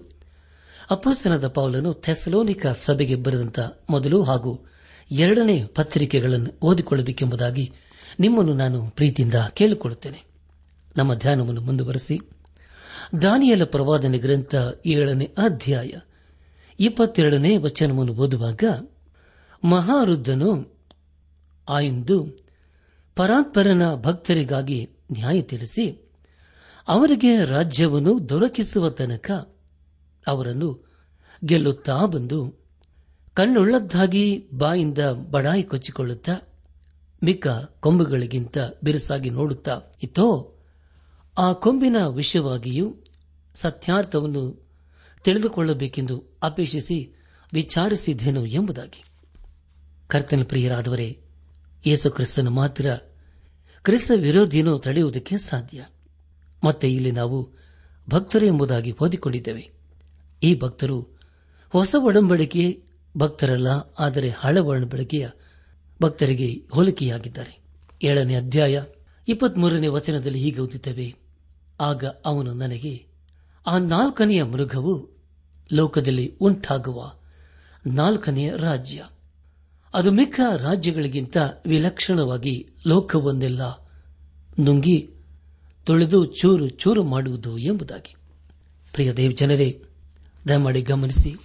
ಅಪೋಸನದ 0.92 1.48
ಪಾಲನು 1.48 1.94
ಥೆಸಲೋನಿಕ 1.94 2.68
ಸಭೆಗೆ 2.68 3.16
ಬರೆದಂತ 3.16 3.60
ಮೊದಲು 3.90 4.24
ಹಾಗೂ 4.24 4.66
ಎರಡನೇ 5.12 5.64
ಪತ್ರಿಕೆಗಳನ್ನು 5.64 6.60
ಓದಿಕೊಳ್ಳಬೇಕೆಂಬುದಾಗಿ 6.62 7.74
ನಿಮ್ಮನ್ನು 8.20 8.54
ನಾನು 8.54 8.90
ಪ್ರೀತಿಯಿಂದ 8.90 9.34
ಕೇಳಿಕೊಳ್ಳುತ್ತೇನೆ. 9.54 10.24
ನಮ್ಮ 10.98 11.14
ಧ್ಯಾನವನ್ನು 11.14 11.62
ಮುಂದುವರೆಸಿ. 11.62 12.20
ದಾನಿಯಲ 13.22 13.64
ಪ್ರವಾದನೆ 13.66 14.18
ಗ್ರಂಥ 14.18 14.56
ಏಳನೇ 14.94 15.28
ಅಧ್ಯಾಯ 15.44 15.92
ಇಪ್ಪತ್ತೆರಡನೇ 16.80 17.52
ವಚನವನ್ನು 17.58 18.14
ಓದುವಾಗ 18.16 18.64
ಮಹಾರುದ್ಧನು 19.64 20.52
ಆಯಿಂದು 21.68 22.18
ಪರಾತ್ಪರನ 23.18 23.84
ಭಕ್ತರಿಗಾಗಿ 24.02 24.80
ನ್ಯಾಯ 25.12 25.38
ತಿಳಿಸಿ 25.42 25.86
ಅವರಿಗೆ 26.88 27.32
ರಾಜ್ಯವನ್ನು 27.46 28.14
ದೊರಕಿಸುವ 28.30 28.90
ತನಕ 28.96 29.30
ಅವರನ್ನು 30.26 30.70
ಗೆಲ್ಲುತ್ತಾ 31.42 31.96
ಬಂದು 32.06 32.40
ಕಣ್ಣುಳ್ಳದ್ದಾಗಿ 33.38 34.26
ಬಾಯಿಂದ 34.54 35.02
ಬಡಾಯಿ 35.32 35.64
ಕೊಚ್ಚಿಕೊಳ್ಳುತ್ತಾ 35.64 36.36
ಮಿಕ್ಕ 37.22 37.48
ಕೊಂಬುಗಳಿಗಿಂತ 37.80 38.58
ಬಿರುಸಾಗಿ 38.84 39.30
ನೋಡುತ್ತಾ 39.30 39.76
ಇತ್ತೋ 40.00 40.28
ಆ 41.38 41.54
ಕೊಂಬಿನ 41.54 41.96
ವಿಷಯವಾಗಿಯೂ 42.08 42.96
ಸತ್ಯಾರ್ಥವನ್ನು 43.56 44.70
ತಿಳಿದುಕೊಳ್ಳಬೇಕೆಂದು 45.24 46.24
ಅಪೇಕ್ಷಿಸಿ 46.44 47.16
ವಿಚಾರಿಸಿದ್ದೇನು 47.54 48.46
ಎಂಬುದಾಗಿ. 48.46 49.04
ಕರ್ತನ 50.08 50.44
ಪ್ರಿಯರಾದವರೇ, 50.44 51.22
ಯೇಸು 51.86 52.12
ಕ್ರಿಸ್ತನು 52.12 52.52
ಮಾತ್ರ 52.52 52.90
ಕ್ರಿಸ್ತ 53.84 54.12
ವಿರೋಧಿಯನ್ನು 54.22 54.80
ತಡೆಯುವುದಕ್ಕೆ 54.80 55.38
ಸಾಧ್ಯ. 55.38 55.86
ಮತ್ತೆ 56.64 56.94
ಇಲ್ಲಿ 56.94 57.12
ನಾವು 57.12 57.50
ಭಕ್ತರು 58.10 58.46
ಎಂಬುದಾಗಿ 58.46 58.94
ಓದಿಕೊಂಡಿದ್ದೇವೆ. 59.04 59.72
ಈ 60.44 60.60
ಭಕ್ತರು 60.60 61.02
ಹೊಸ 61.70 61.96
ಒಡಂಬಡಿಕೆ 62.00 62.84
ಭಕ್ತರಲ್ಲ, 63.18 63.68
ಆದರೆ 64.00 64.30
ಹಳೆ 64.30 64.60
ಒಡಂಬಡಿಕೆಯ 64.60 65.30
ಭಕ್ತರಿಗೆ 66.02 66.54
ಹೋಲಿಕೆಯಾಗಿದ್ದಾರೆ. 66.72 67.60
ಏಳನೇ 68.04 68.36
ಅಧ್ಯಾಯ 68.36 68.84
ಇಪ್ಪತ್ಮೂರನೇ 69.28 69.88
ವಚನದಲ್ಲಿ 69.88 70.40
ಹೀಗೆ 70.40 70.60
ಓದುತ್ತೇವೆ 70.60 71.25
ಆಗ 71.80 72.06
ಅವನು 72.26 72.54
ನನಗೆ, 72.54 73.06
ಆ 73.68 73.78
ನಾಲ್ಕನೆಯ 73.78 74.44
ಮೃಗವು 74.44 75.10
ಲೋಕದಲ್ಲಿ 75.74 76.38
ಉಂಟಾಗುವ 76.42 77.14
ನಾಲ್ಕನೆಯ 77.88 78.52
ರಾಜ್ಯ. 78.58 79.04
ಅದು 79.94 80.12
ಮಿಕ್ಕ 80.12 80.40
ರಾಜ್ಯಗಳಿಗಿಂತ 80.58 81.38
ವಿಲಕ್ಷಣವಾಗಿ 81.66 82.70
ಲೋಕವೊಂದೆಲ್ಲ 82.88 83.62
ನುಂಗಿ 84.60 85.10
ತೊಳೆದು 85.86 86.26
ಚೂರು 86.26 86.70
ಚೂರು 86.70 87.04
ಮಾಡುವುದು 87.04 87.58
ಎಂಬುದಾಗಿ. 87.58 88.16
ಪ್ರಿಯ 88.94 89.14
ದೇವ್ 89.14 89.38
ಜನರೇ, 89.38 89.84
ದಯಮಾಡಿ 90.48 90.82
ಗಮನಿಸಿ, 90.82 91.36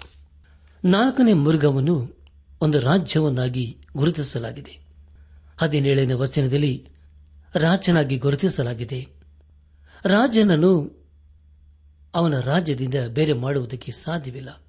ನಾಲ್ಕನೇ 0.85 1.33
ಮೃಗವನ್ನು 1.33 2.17
ಒಂದು 2.61 2.81
ರಾಜ್ಯವನ್ನಾಗಿ 2.81 3.77
ಗುರುತಿಸಲಾಗಿದೆ. 3.97 4.81
ಹದಿನೇಳನೇ 5.61 6.13
ವಚನದಲ್ಲಿ 6.13 6.89
ರಾಜನಾಗಿ 7.55 8.17
ಗುರುತಿಸಲಾಗಿದೆ. 8.17 9.20
ರಾಜನನ್ನು 10.05 11.01
ಅವನ 12.15 12.41
ರಾಜ್ಯದಿಂದ 12.41 12.95
ಬೇರೆ 13.09 13.33
ಮಾಡುವುದಕ್ಕೆ 13.33 13.93
ಸಾಧ್ಯವಿಲ್ಲ. 13.93 14.63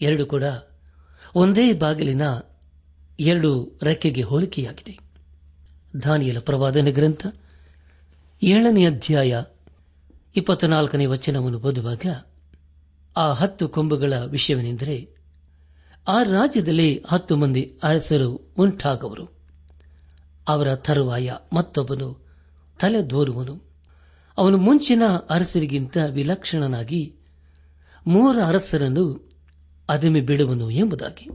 ಎರಡು 0.00 0.26
ಕೂಡ 0.26 0.44
ಒಂದೇ 1.34 1.72
ಬಾಗಿಲಿನ 1.72 2.22
ಎರಡು 3.20 3.78
ರೆಕ್ಕೆಗೆ 3.82 4.22
ಹೋಲಿಕೆಯಾಗಿದೆ. 4.22 4.98
ದಾನಿಯಲ 6.02 6.38
ಪ್ರವಾದನ 6.38 6.88
ಗ್ರಂಥ 6.90 7.26
ಏಳನೇ 8.42 8.86
ಅಧ್ಯಾಯ 8.86 9.42
ಇಪ್ಪತ್ನಾಲ್ಕನೇ 10.36 11.06
ವಚನವನ್ನು 11.06 11.58
ಓದುವಾಗ 11.58 12.24
ಆ 13.16 13.32
ಹತ್ತು 13.32 13.68
ಕೊಂಬುಗಳ 13.68 14.12
ವಿಷಯವೇನೆಂದರೆ, 14.24 15.08
ಆ 16.08 16.22
ರಾಜ್ಯದಲ್ಲಿ 16.22 17.04
ಹತ್ತು 17.08 17.36
ಮಂದಿ 17.36 17.78
ಅರಸರು 17.82 18.54
ಉಂಟಾಗುವರು. 18.58 19.28
ಅವರ 20.48 20.74
ತರುವಾಯ 20.74 21.32
ಮತ್ತೊಬ್ಬನು 21.52 22.26
ತಲೆ 22.80 23.10
ದೋರುವನು 23.10 23.69
ಅವನು 24.40 24.58
ಮುಂಚಿನ 24.58 25.02
ಅರಸರಿಗಿಂತ 25.30 25.98
ವಿಲಕ್ಷಣನಾಗಿ 26.12 27.16
ಮೂರ 28.06 28.36
ಅರಸರನ್ನು 28.46 29.30
ಅದುಮೆ 29.88 30.20
ಬಿಡುವನು 30.20 30.70
ಎಂಬುದಾಗಿ. 30.70 31.28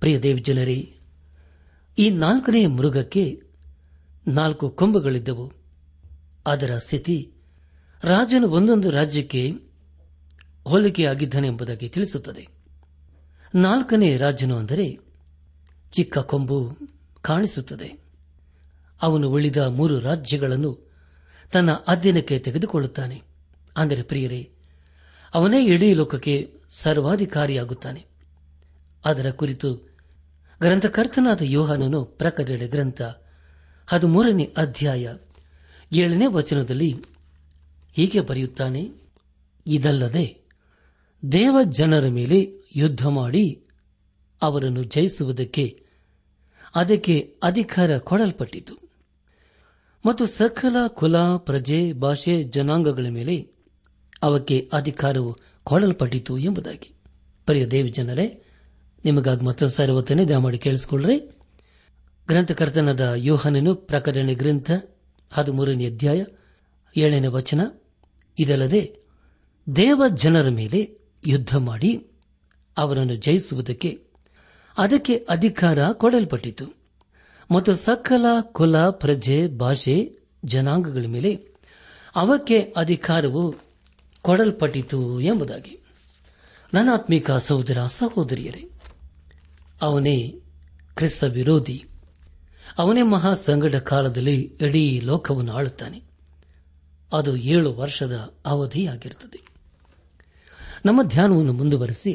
ಪ್ರಿಯ 0.00 0.18
ದೇವಜನರೇ 0.18 0.96
ಈ 1.98 2.10
ನಾಲ್ಕನೇ 2.10 2.66
ಮೃಗಕ್ಕೆ 2.66 3.40
ನಾಲ್ಕು 4.28 4.70
ಕೊಂಬುಗಳಿದ್ದವು. 4.70 5.52
ಅದರ 6.46 6.78
ಸ್ಥಿತಿ, 6.78 7.32
ರಾಜನು 8.04 8.48
ಒಂದೊಂದು 8.48 8.90
ರಾಜ್ಯಕ್ಕೆ 8.90 9.52
ಹೋಲಿಕೆಯಾಗಿದ್ದಾನೆ 10.68 11.46
ಎಂಬುದಾಗಿ 11.46 11.88
ತಿಳಿಸುತ್ತದೆ. 11.88 12.48
ನಾಲ್ಕನೇ 13.54 14.16
ರಾಜನು 14.16 14.56
ಅಂದರೆ 14.56 14.98
ಚಿಕ್ಕ 15.92 16.18
ಕೊಂಬು 16.18 16.76
ಕಾಣಿಸುತ್ತದೆ. 17.20 18.02
ಅವನು 19.02 19.30
ಉಳಿದ 19.30 19.56
ಮೂರು 19.56 19.98
ರಾಜ್ಯಗಳನ್ನು 19.98 20.85
ತನ್ನ 21.52 21.72
ಅಧ್ಯಯನಕ್ಕೆ 21.72 22.38
ತೆಗೆದುಕೊಳ್ಳುತ್ತಾನೆ. 22.38 23.22
ಅಂದರೆ 23.76 24.02
ಪ್ರಿಯರೇ, 24.02 24.50
ಅವನೇ 25.34 25.64
ಇಡೀ 25.64 25.94
ಲೋಕಕ್ಕೆ 25.94 26.52
ಸರ್ವಾಧಿಕಾರಿಯಾಗುತ್ತಾನೆ. 26.70 28.06
ಅದರ 29.04 29.30
ಕುರಿತು 29.30 29.74
ಗ್ರಂಥಕರ್ತನಾದ 30.60 31.42
ಯೋಹಾನನು 31.42 32.04
ಪ್ರಕಟಣೆ 32.04 32.68
ಗ್ರಂಥ 32.68 33.02
ಹದಿಮೂರನೇ 33.86 34.54
ಅಧ್ಯಾಯ 34.56 35.14
ಏಳನೇ 35.92 36.26
ವಚನದಲ್ಲಿ 36.26 36.96
ಹೀಗೆ 37.92 38.20
ಬರೆಯುತ್ತಾನೆ, 38.20 38.90
ಇದಲ್ಲದೆ 39.66 40.40
ದೇವ 41.32 41.58
ಜನರ 41.64 42.08
ಮೇಲೆ 42.08 42.68
ಯುದ್ಧ 42.76 43.06
ಮಾಡಿ 43.06 43.64
ಅವರನ್ನು 44.42 44.84
ಜಯಿಸುವುದಕ್ಕೆ 44.84 45.86
ಅದಕ್ಕೆ 46.74 47.34
ಅಧಿಕಾರ 47.42 47.98
ಕೊಡಲ್ಪಟ್ಟಿತು. 47.98 48.85
ಮತ್ತು 50.06 50.26
ಸಕಲ 50.26 50.76
ಕುಲ, 50.86 51.16
ಪ್ರಜೆ, 51.36 51.92
ಭಾಷೆ, 51.92 52.42
ಜನಾಂಗಗಳ 52.42 53.06
ಮೇಲೆ 53.08 53.48
ಅವಕ್ಕೆ 54.22 54.70
ಅಧಿಕಾರವು 54.72 55.36
ಕೊಡಲ್ಪಟ್ಟಿತು 55.64 56.38
ಎಂಬುದಾಗಿ. 56.38 56.94
ಪರಿಯ 57.46 57.66
ದೇವಿ 57.66 57.88
ಜನರೇ, 57.88 58.42
ನಿಮಗಾಗಿ 59.04 59.44
ಮತ್ತೊಂದು 59.44 59.72
ಸಾರಿ 59.72 59.92
ಒತ್ತನೆ 59.92 60.24
ದಯಮಾಡಿ 60.24 60.58
ಕೇಳಿಸಿಕೊಳ್ಳ್ರೆ. 60.58 61.18
ಗ್ರಂಥಕರ್ತನದ 62.28 63.12
ಯೋಹನನು 63.16 63.74
ಪ್ರಕಟಣೆ 63.74 64.34
ಗ್ರಂಥ 64.34 64.70
ಹದಿಮೂರನೇ 65.32 65.86
ಅಧ್ಯಾಯ 65.86 66.24
ಏಳನೇ 66.96 67.26
ವಚನ. 67.26 67.60
ಇದಲ್ಲದೆ 68.38 69.00
ದೇವ 69.76 70.02
ಜನರ 70.14 70.48
ಮೇಲೆ 70.48 70.98
ಯುದ್ಧ 71.26 71.56
ಮಾಡಿ 71.56 72.06
ಅವರನ್ನು 72.76 73.16
ಜಯಿಸುವುದಕ್ಕೆ 73.16 74.02
ಅದಕ್ಕೆ 74.78 75.16
ಅಧಿಕಾರ 75.16 75.78
ಕೊಡಲ್ಪಟ್ಟಿತು. 75.92 76.85
ಮತ್ತು 77.50 77.74
ಸಕಲ 77.74 78.24
ಕುಲ 78.40 78.90
ಪ್ರಜೆ 78.90 79.46
ಭಾಷೆ 79.46 80.18
ಜನಾಂಗಗಳ 80.44 81.04
ಮೇಲೆ 81.06 81.48
ಅವಕ್ಕೆ 82.16 82.74
ಅಧಿಕಾರವು 82.76 83.54
ಕೊಡಲ್ಪಟ್ಟಿತು 84.22 85.20
ಎಂಬುದಾಗಿ. 85.20 85.80
ನನ್ನ 86.74 86.88
ಆತ್ಮಿಕ 86.92 87.30
ಸಹೋದರ 87.30 87.86
ಸಹೋದರಿಯರೇ, 87.86 88.70
ಅವನೇ 89.82 90.34
ಕ್ರಿಸ್ತ 90.94 91.24
ವಿರೋಧಿ. 91.24 91.84
ಅವನೇ 92.78 93.02
ಮಹಾ 93.02 93.34
ಸಂಗಡ 93.34 93.76
ಕಾಲದಲ್ಲಿ 93.76 94.40
ಇಡೀ 94.60 95.00
ಲೋಕವನ್ನು 95.00 95.52
ಆಳುತ್ತಾನೆ. 95.52 96.02
ಅದು 97.12 97.36
ಏಳು 97.36 97.74
ವರ್ಷದ 97.74 98.34
ಅವಧಿಯಾಗಿರುತ್ತದೆ. 98.46 99.46
ನಮ್ಮ 100.86 101.02
ಧ್ಯಾನವನ್ನು 101.02 101.52
ಮುಂದುವರೆಸಿ 101.52 102.14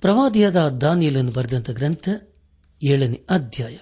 ಪ್ರವಾದಿಯಾದ 0.00 0.68
ದಾನಿಯಲನ್ನು 0.68 1.32
ಬರೆದಂತ 1.32 1.70
ಗ್ರಂಥ 1.70 2.08
ಏಳನೇ 2.82 3.24
ಅಧ್ಯಾಯ. 3.30 3.78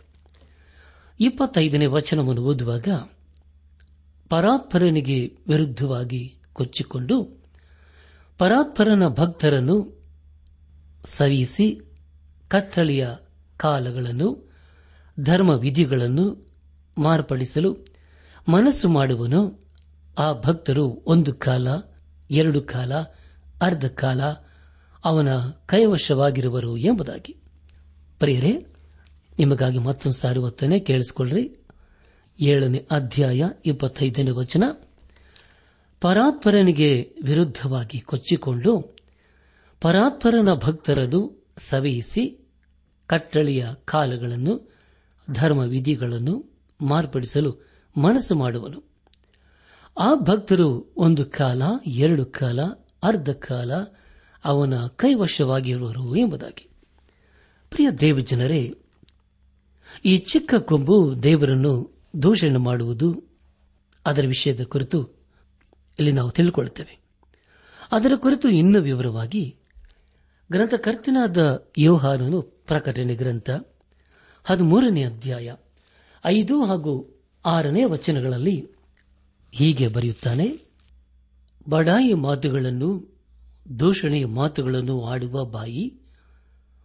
ಇಪ್ಪತ್ತೈದನೇ 1.21 1.87
ವಚನವನ್ನು 1.87 2.43
ಓದುವಾಗ 2.43 2.89
ಪರಾತ್ಪರನಿಗೆ 4.29 5.39
ವಿರುದ್ಧವಾಗಿ 5.49 6.39
ಕೊಚ್ಚಿಕೊಂಡು 6.53 7.45
ಪರಾತ್ಪರನ 8.39 9.09
ಭಕ್ತರನ್ನು 9.09 9.97
ಸವಿಸಿ 11.05 11.81
ಕತ್ತಳೆಯ 12.49 13.09
ಕಾಲಗಳನ್ನು 13.57 14.53
ಧರ್ಮ 15.21 15.51
ವಿಧಿಗಳನ್ನು 15.51 16.47
ಮಾರ್ಪಡಿಸಲು 16.99 17.73
ಮನಸ್ಸು 18.49 18.89
ಮಾಡುವನು 18.89 19.67
ಆ 20.19 20.33
ಭಕ್ತರು 20.33 21.03
ಒಂದು 21.07 21.35
ಕಾಲ, 21.35 21.69
ಎರಡು 22.31 22.63
ಕಾಲ, 22.63 22.95
ಅರ್ಧ 23.63 23.87
ಕಾಲ 23.87 24.23
ಅವನ 25.05 25.29
ಕೈವಶವಾಗಿರುವರು 25.67 26.77
ಎಂಬುದಾಗಿ. 26.77 27.37
ಪ್ರಿಯರೇ 28.19 28.76
ನಿಮಗಾಗಿ 29.39 29.79
ಮತ್ತೊಂದು 29.79 30.17
ಸಾರಿ 30.17 30.39
ಒತ್ತನೆ 30.39 30.81
ಕೇಳಿಸಿಕೊಳ್ಳ್ರಿ. 30.81 31.57
ಏಳನೇ 32.41 32.87
ಅಧ್ಯಾಯ 32.91 33.45
ಇಪ್ಪತ್ತೈದನೇ 33.67 34.31
ವಚನ. 34.31 34.65
ಪರಾತ್ಪರನಿಗೆ 36.01 37.15
ವಿರುದ್ಧವಾಗಿ 37.23 38.01
ಕೊಚ್ಚಿಕೊಂಡು 38.01 38.97
ಪರಾತ್ಪರನ 39.81 40.49
ಭಕ್ತರದು 40.55 41.47
ಸವೆಯಿಸಿ 41.59 42.49
ಕಟ್ಟಳೆಯ 43.07 43.67
ಕಾಲಗಳನ್ನು 43.85 44.73
ಧರ್ಮ 45.33 45.59
ವಿಧಿಗಳನ್ನು 45.59 46.59
ಮಾರ್ಪಡಿಸಲು 46.81 47.67
ಮನಸ್ಸು 47.97 48.35
ಮಾಡುವನು. 48.35 48.83
ಆ 49.99 50.15
ಭಕ್ತರು 50.15 50.95
ಒಂದು 50.97 51.27
ಕಾಲ, 51.27 51.63
ಎರಡು 51.87 52.27
ಕಾಲ, 52.27 52.61
ಅರ್ಧ 53.03 53.31
ಕಾಲ 53.31 53.71
ಅವನ 54.45 54.87
ಕೈವಶವಾಗಿರುವರು 54.87 56.17
ಎಂಬುದಾಗಿ. 56.17 56.71
ಪ್ರಿಯ 57.71 57.91
ದೇವಜನರೇ 57.91 58.75
ಈ 60.05 60.19
ಚಿಕ್ಕ 60.19 60.55
ಕೊಂಬು 60.55 61.23
ದೇವರನ್ನು 61.23 62.03
ದೂಷಣೆ 62.23 62.57
ಮಾಡುವುದು 62.57 63.25
ಅದರ 64.07 64.25
ವಿಷಯದ 64.27 64.65
ಕುರಿತು 64.65 65.09
ಇಲ್ಲಿ 65.99 66.13
ನಾವು 66.13 66.31
ತಿಳಿಕೊಳ್ಳುತ್ತೇವೆ. 66.31 67.01
ಅದರ 67.93 68.13
ಕುರಿತು 68.17 68.49
ಇನ್ನೂ 68.49 68.81
ವಿವರವಾಗಿ 68.81 69.57
ಗ್ರಂಥಕರ್ತನಾದ 70.53 71.69
ಯೋಹಾನನು 71.79 72.43
ಪ್ರಕಟಣೆ 72.43 73.15
ಗ್ರಂಥ 73.15 73.51
ಹದಿಮೂರನೇ 74.45 75.05
ಅಧ್ಯಾಯ 75.05 75.55
ಐದು 76.25 76.65
ಹಾಗೂ 76.65 77.23
ಆರನೇ 77.45 77.85
ವಚನಗಳಲ್ಲಿ 77.85 78.69
ಹೀಗೆ 79.53 79.89
ಬರೆಯುತ್ತಾನೆ, 79.89 80.61
ಬಡಾಯಿ 81.69 82.15
ಮಾತುಗಳನ್ನು, 82.15 83.19
ದೂಷಣೆಯ 83.79 84.27
ಮಾತುಗಳನ್ನು 84.27 85.05
ಆಡುವ 85.05 85.45
ಬಾಯಿ 85.45 85.95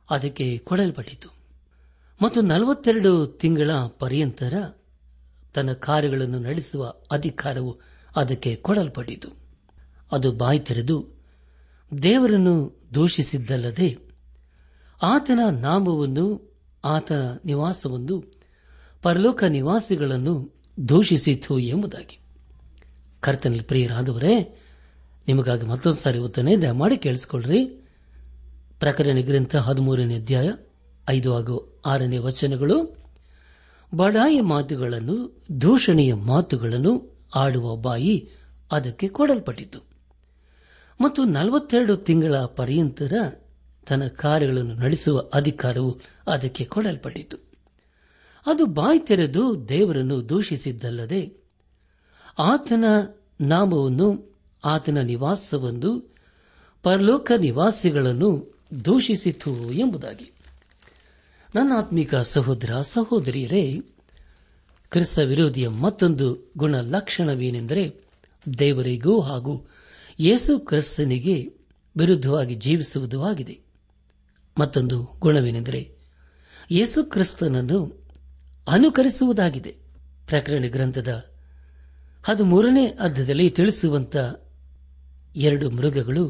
ಅದಕ್ಕೆ 0.10 0.58
ಕೊಡಲ್ಪಟ್ಟಿತು. 0.58 1.41
ಮತ್ತು 2.22 2.42
ನಲವತ್ತೆರಡು 2.42 3.28
ತಿಂಗಳ 3.28 3.72
ಪರ್ಯಂತರ 3.88 4.54
ತನ್ನ 5.54 5.72
ಕಾರ್ಯಗಳನ್ನು 5.72 6.40
ನಡೆಸುವ 6.40 6.94
ಅಧಿಕಾರವು 7.12 7.80
ಅದಕ್ಕೆ 8.16 8.56
ಕೊಡಲ್ಪಟ್ಟಿತು. 8.56 9.28
ಅದು 10.12 10.32
ಬಾಯಿ 10.32 10.60
ತೆರೆದು, 10.60 11.08
ದೇವರನ್ನು 12.04 12.82
ದೂಷಿಸಿದ್ದಲ್ಲದೆ 12.96 13.98
ಆತನ 15.02 15.40
ನಾಮವನ್ನು 15.60 16.54
ಆತನ 16.86 17.38
ನಿವಾಸವನ್ನು 17.46 18.34
ಪರಲೋಕ 19.02 19.44
ನಿವಾಸಿಗಳನ್ನು 19.44 20.54
ದೂಷಿಸಿತು 20.90 21.60
ಎಂಬುದಾಗಿ. 21.60 22.20
ಕರ್ತನಲ್ಲಿ 23.20 23.64
ಪ್ರಿಯರಾದವರೇ, 23.64 24.60
ನಿಮಗಾಗಿ 25.28 25.66
ಮತ್ತೊಂದು 25.66 25.98
ಸಾರಿ 25.98 26.20
ಓದ್ತಾನೆ 26.20 26.58
ದಯಮಾಡಿ 26.58 26.98
ಕೇಳಿಸಿಕೊಳ್ಳ್ರಿ. 26.98 27.66
ಪ್ರಕರಣ 28.80 29.18
ಗ್ರಂಥ 29.22 29.56
ಹದಿಮೂರನೇ 29.56 30.16
ಅಧ್ಯಾಯ 30.16 30.52
ಐದು 31.10 31.34
ಹಾಗೂ 31.34 31.71
ಆರನೇ 31.86 32.18
ವಚನಗಳು, 32.18 32.98
ಬಡಾಯಿ 33.96 34.42
ಮಾತುಗಳನ್ನು, 34.42 35.42
ದೂಷಣೆಯ 35.62 36.14
ಮಾತುಗಳನ್ನು 36.14 37.20
ಆಡುವ 37.36 37.76
ಬಾಯಿ 37.76 38.30
ಅದಕ್ಕೆ 38.72 39.08
ಕೊಡಲ್ಪಟ್ಟಿತು. 39.08 39.80
ಮತ್ತು 41.02 41.24
ನಲವತ್ತೆರಡು 41.24 41.98
ತಿಂಗಳ 41.98 42.36
ಪರ್ಯಂತರ 42.38 43.14
ತನ್ನ 43.88 44.08
ಕಾರ್ಯಗಳನ್ನು 44.08 44.76
ನಡೆಸುವ 44.76 45.30
ಅಧಿಕಾರವು 45.34 46.00
ಅದಕ್ಕೆ 46.28 46.66
ಕೊಡಲ್ಪಟ್ಟಿತು. 46.66 47.38
ಅದು 48.46 48.66
ಬಾಯಿ 48.66 49.00
ತೆರೆದು 49.00 49.70
ದೇವರನ್ನು 49.70 50.30
ದೂಷಿಸಿದ್ದಲ್ಲದೆ, 50.30 51.44
ಆತನ 52.40 52.86
ನಾಮವನ್ನು, 53.42 54.38
ಆತನ 54.66 54.98
ನಿವಾಸವನ್ನು 54.98 56.16
ಪರಲೋಕ 56.84 57.32
ನಿವಾಸಿಗಳನ್ನು 57.40 58.60
ದೂಷಿಸಿತು 58.86 59.72
ಎಂಬುದಾಗಿ. 59.72 60.32
ನನ್ನ 61.56 61.72
ಆತ್ಮಿಕ 61.78 62.16
ಸಹೋದರ 62.16 62.82
ಸಹೋದರಿಯರೇ, 62.82 63.82
ಕ್ರಿಸ್ತ 64.90 65.20
ವಿರೋಧಿಯ 65.20 65.68
ಮತ್ತೊಂದು 65.68 66.54
ಗುಣ 66.58 66.76
ಲಕ್ಷಣವೇನೆಂದರೆ 66.76 67.96
ದೇವರಿಗೂ 68.60 69.22
ಹಾಗೂ 69.22 69.68
ಯೇಸು 70.20 70.60
ಕ್ರಿಸ್ತನಿಗೆ 70.60 71.54
ವಿರುದ್ಧವಾಗಿ 71.98 72.56
ಜೀವಿಸುವುದು 72.56 73.24
ಆಗಿದೆ. 73.24 73.60
ಮತ್ತೊಂದು 74.60 75.04
ಗುಣವೇನೆಂದರೆ 75.20 75.92
ಯೇಸು 76.72 77.04
ಕ್ರಿಸ್ತನನ್ನು 77.04 78.08
ಅನುಕರಿಸುವುದಾಗಿದೆ. 78.68 79.76
ಪ್ರಕರಣ 80.28 80.66
ಗ್ರಂಥದ 80.68 81.32
ಹದಿಮೂರನೇ 82.24 82.88
ಅರ್ಧದಲ್ಲಿ 82.88 83.50
ತಿಳಿಸುವಂತ 83.50 84.16
ಎರಡು 85.36 85.70
ಮೃಗಗಳು 85.70 86.30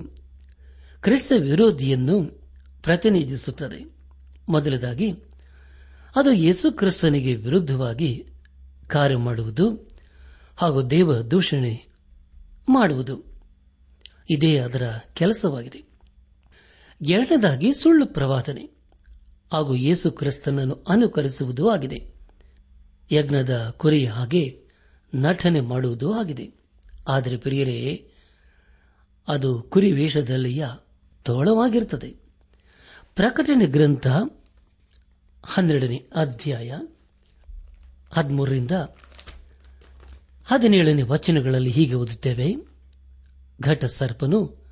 ಕ್ರಿಸ್ತ 1.02 1.32
ವಿರೋಧಿಯನ್ನು 1.40 2.24
ಪ್ರತಿನಿಧಿಸುತ್ತದೆ. 2.84 4.01
ಮೊದಲದಾಗಿ, 4.52 5.12
ಅದು 6.16 6.32
ಯೇಸು 6.32 6.72
ಕ್ರಿಸ್ತನಿಗೆ 6.72 7.36
ವಿರುದ್ಧವಾಗಿ 7.36 8.28
ಕಾರ್ಯ 8.88 9.16
ಮಾಡುವುದು 9.16 9.90
ಹಾಗೂ 10.58 10.82
ದೇವ 10.82 11.20
ದೂಷಣೆ 11.20 11.88
ಮಾಡುವುದು. 12.70 13.24
ಇದೇ 14.30 14.58
ಅದರ 14.58 14.84
ಕೆಲಸವಾಗಿದೆ. 15.14 15.84
ಎರಡನೇದಾಗಿ 17.02 17.74
ಸುಳ್ಳು 17.74 18.06
ಪ್ರವಾದನೆ 18.06 18.70
ಹಾಗೂ 19.52 19.76
ಯೇಸು 19.76 20.12
ಕ್ರಿಸ್ತನನ್ನು 20.12 20.86
ಅನುಕರಿಸುವುದೂ 20.90 21.70
ಆಗಿದೆ. 21.70 22.14
ಯಜ್ಞದ 23.12 23.74
ಕುರಿಯ 23.78 24.08
ಹಾಗೆ 24.08 24.62
ನಟನೆ 25.16 25.62
ಮಾಡುವುದೂ 25.62 26.14
ಆಗಿದೆ. 26.14 26.54
ಆದರೆ 27.08 27.38
ಪ್ರಿಯರೇ, 27.38 28.08
ಅದು 29.28 29.62
ಕುರಿ 29.62 29.92
ವೇಷದಲ್ಲಿಯ 29.92 30.68
ತೋಳವಾಗಿರುತ್ತದೆ. 31.24 32.16
ಪ್ರಕಟಣೆ 33.16 33.66
ಗ್ರಂಥ 33.66 34.08
ಹನ್ನೆರಡನೇ 35.46 36.10
ಅಧ್ಯಾಯ 36.16 36.74
ಹದಿಮೂರರಿಂದ 38.14 38.72
ಹದಿನೇಳನೇ 40.46 41.02
ವಚನಗಳಲ್ಲಿ 41.02 41.72
ಹೀಗೆ 41.72 41.94
ಓದುತ್ತೇವೆ. 41.94 42.56
ಘಟ 43.62 43.86
ಸರ್ಪನು 43.86 44.66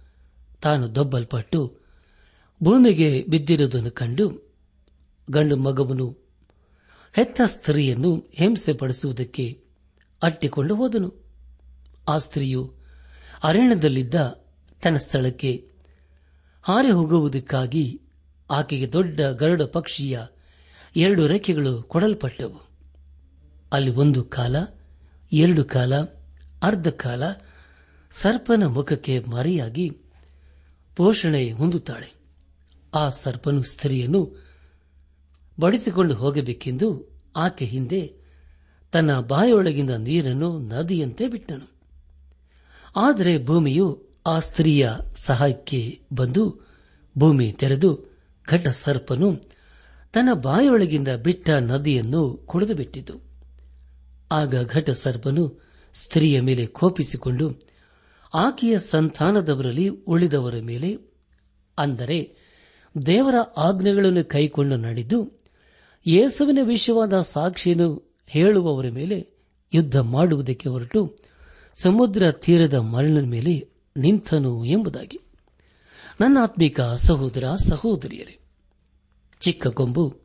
ತಾನು 0.62 0.96
ದೊಬ್ಬಲ್ಪಟ್ಟು 0.96 1.78
ಭೂಮಿಗೆ 2.64 3.24
ಬಿದ್ದಿರುವುದನ್ನು 3.24 3.92
ಕಂಡು 3.92 4.54
ಗಂಡು 5.32 5.58
ಮಗವನು 5.58 6.18
ಹೆತ್ತ 7.14 7.42
ಸ್ತ್ರೀಯನ್ನು 7.46 8.30
ಹಿಂಸೆ 8.34 8.74
ಪಡಿಸುವುದಕ್ಕೆ 8.74 9.64
ಅಟ್ಟಿಕೊಂಡು 10.24 10.76
ಹೋದನು. 10.76 11.24
ಆ 12.08 12.18
ಸ್ತ್ರೀಯು 12.18 12.74
ಅರಣ್ಯದಲ್ಲಿದ್ದ 13.44 14.16
ತನ್ನ 14.84 14.98
ಸ್ಥಳಕ್ಕೆ 14.98 15.70
ಹಾರಿ 16.62 16.92
ಹೋಗುವುದಕ್ಕಾಗಿ 16.92 18.02
ಆಕೆಗೆ 18.52 18.94
ದೊಡ್ಡ 18.94 19.22
ಗರುಡ 19.22 19.62
ಪಕ್ಷಿಯ 19.62 20.20
ಎರಡು 21.00 21.28
ರೆಕ್ಕೆಗಳು 21.28 21.84
ಕೊಡಲ್ಪಟ್ಟವು. 21.84 22.70
ಅಲ್ಲಿ 23.74 23.92
ಒಂದು 23.92 24.24
ಕಾಲ, 24.24 24.56
ಎರಡು 25.32 25.64
ಕಾಲ, 25.64 25.96
ಅರ್ಧ 26.64 26.88
ಕಾಲ, 26.88 27.24
ಸರ್ಪನ 28.12 28.64
ಮುಖಕ್ಕೆ 28.66 29.20
ಮರೆಯಾಗಿ 29.20 29.90
ಪೋಷಣೆ 30.96 31.52
ಹೊಂದುತ್ತಾಳೆ. 31.52 32.16
ಆ 32.96 33.10
ಸರ್ಪನು 33.10 33.64
ಸ್ತ್ರೀಯನ್ನು 33.64 34.46
ಬಡಿಸಿಕೊಂಡು 35.60 36.14
ಹೋಗಬೇಕೆಂದು 36.14 37.12
ಆಕೆ 37.36 37.66
ಹಿಂದೆ 37.66 38.14
ತನ್ನ 38.92 39.20
ಬಾಯೊಳಗಿಂದ 39.20 39.90
ನೀರನ್ನು 39.90 40.60
ನದಿಯಂತೆ 40.60 41.28
ಬಿಟ್ಟನು. 41.28 41.74
ಆದರೆ 42.96 43.46
ಭೂಮಿಯು 43.46 44.04
ಆ 44.28 44.40
ಸ್ತ್ರೀಯ 44.40 44.90
ಸಹಾಯಕ್ಕೆ 45.16 46.02
ಬಂದು 46.14 46.68
ಭೂಮಿ 47.18 47.52
ತೆರೆದು 47.52 48.18
ಘಟ 48.50 48.68
ಸರ್ಪನು 48.68 49.59
ತನ್ನ 50.14 50.30
ಬಾಯೊಳಗಿಂದ 50.34 51.08
ಬಿಟ್ಟ 51.08 51.50
ನದಿಯನ್ನು 51.50 52.44
ಕುಡಿದು 52.46 52.76
ಬಿಟ್ಟಿತು. 52.76 53.16
ಆಗ 54.32 54.66
ಘಟ 54.66 54.90
ಸರ್ಪನು 54.90 55.62
ಸ್ತ್ರೀಯ 55.94 56.42
ಮೇಲೆ 56.42 56.66
ಕೋಪಿಸಿಕೊಂಡು 56.66 57.60
ಆಕೆಯ 58.34 58.80
ಸಂತಾನದವರಲ್ಲಿ 58.80 59.88
ಉಳಿದವರ 59.88 60.56
ಮೇಲೆ, 60.62 60.98
ಅಂದರೆ 61.78 62.36
ದೇವರ 63.06 63.36
ಆಜ್ಞೆಗಳನ್ನು 63.58 64.24
ಕೈಕೊಂಡು 64.24 64.78
ನಡೆದು 64.78 65.42
ಯೇಸುವಿನ 66.08 66.60
ವಿಷಯವಾದ 66.64 67.22
ಸಾಕ್ಷಿಯನ್ನು 67.22 68.20
ಹೇಳುವವರ 68.28 68.90
ಮೇಲೆ 68.90 69.28
ಯುದ್ಧ 69.74 69.98
ಮಾಡುವುದಕ್ಕೆ 69.98 70.70
ಹೊರಟು 70.70 71.18
ಸಮುದ್ರ 71.78 72.32
ತೀರದ 72.32 72.74
ಮರಳಿನ 72.74 73.22
ಮೇಲೆ 73.22 73.70
ನಿಂತನು 73.98 74.66
ಎಂಬುದಾಗಿ. 74.66 75.20
ನನ್ನ 76.22 76.38
ಆತ್ಮಿಕ 76.42 76.82
ಸಹೋದರ 76.82 77.44
ಸಹೋದರಿಯರೇ 77.70 78.40
ಚಿಕ್ಕ 79.40 79.68
ಕೊಂಬು 79.68 80.18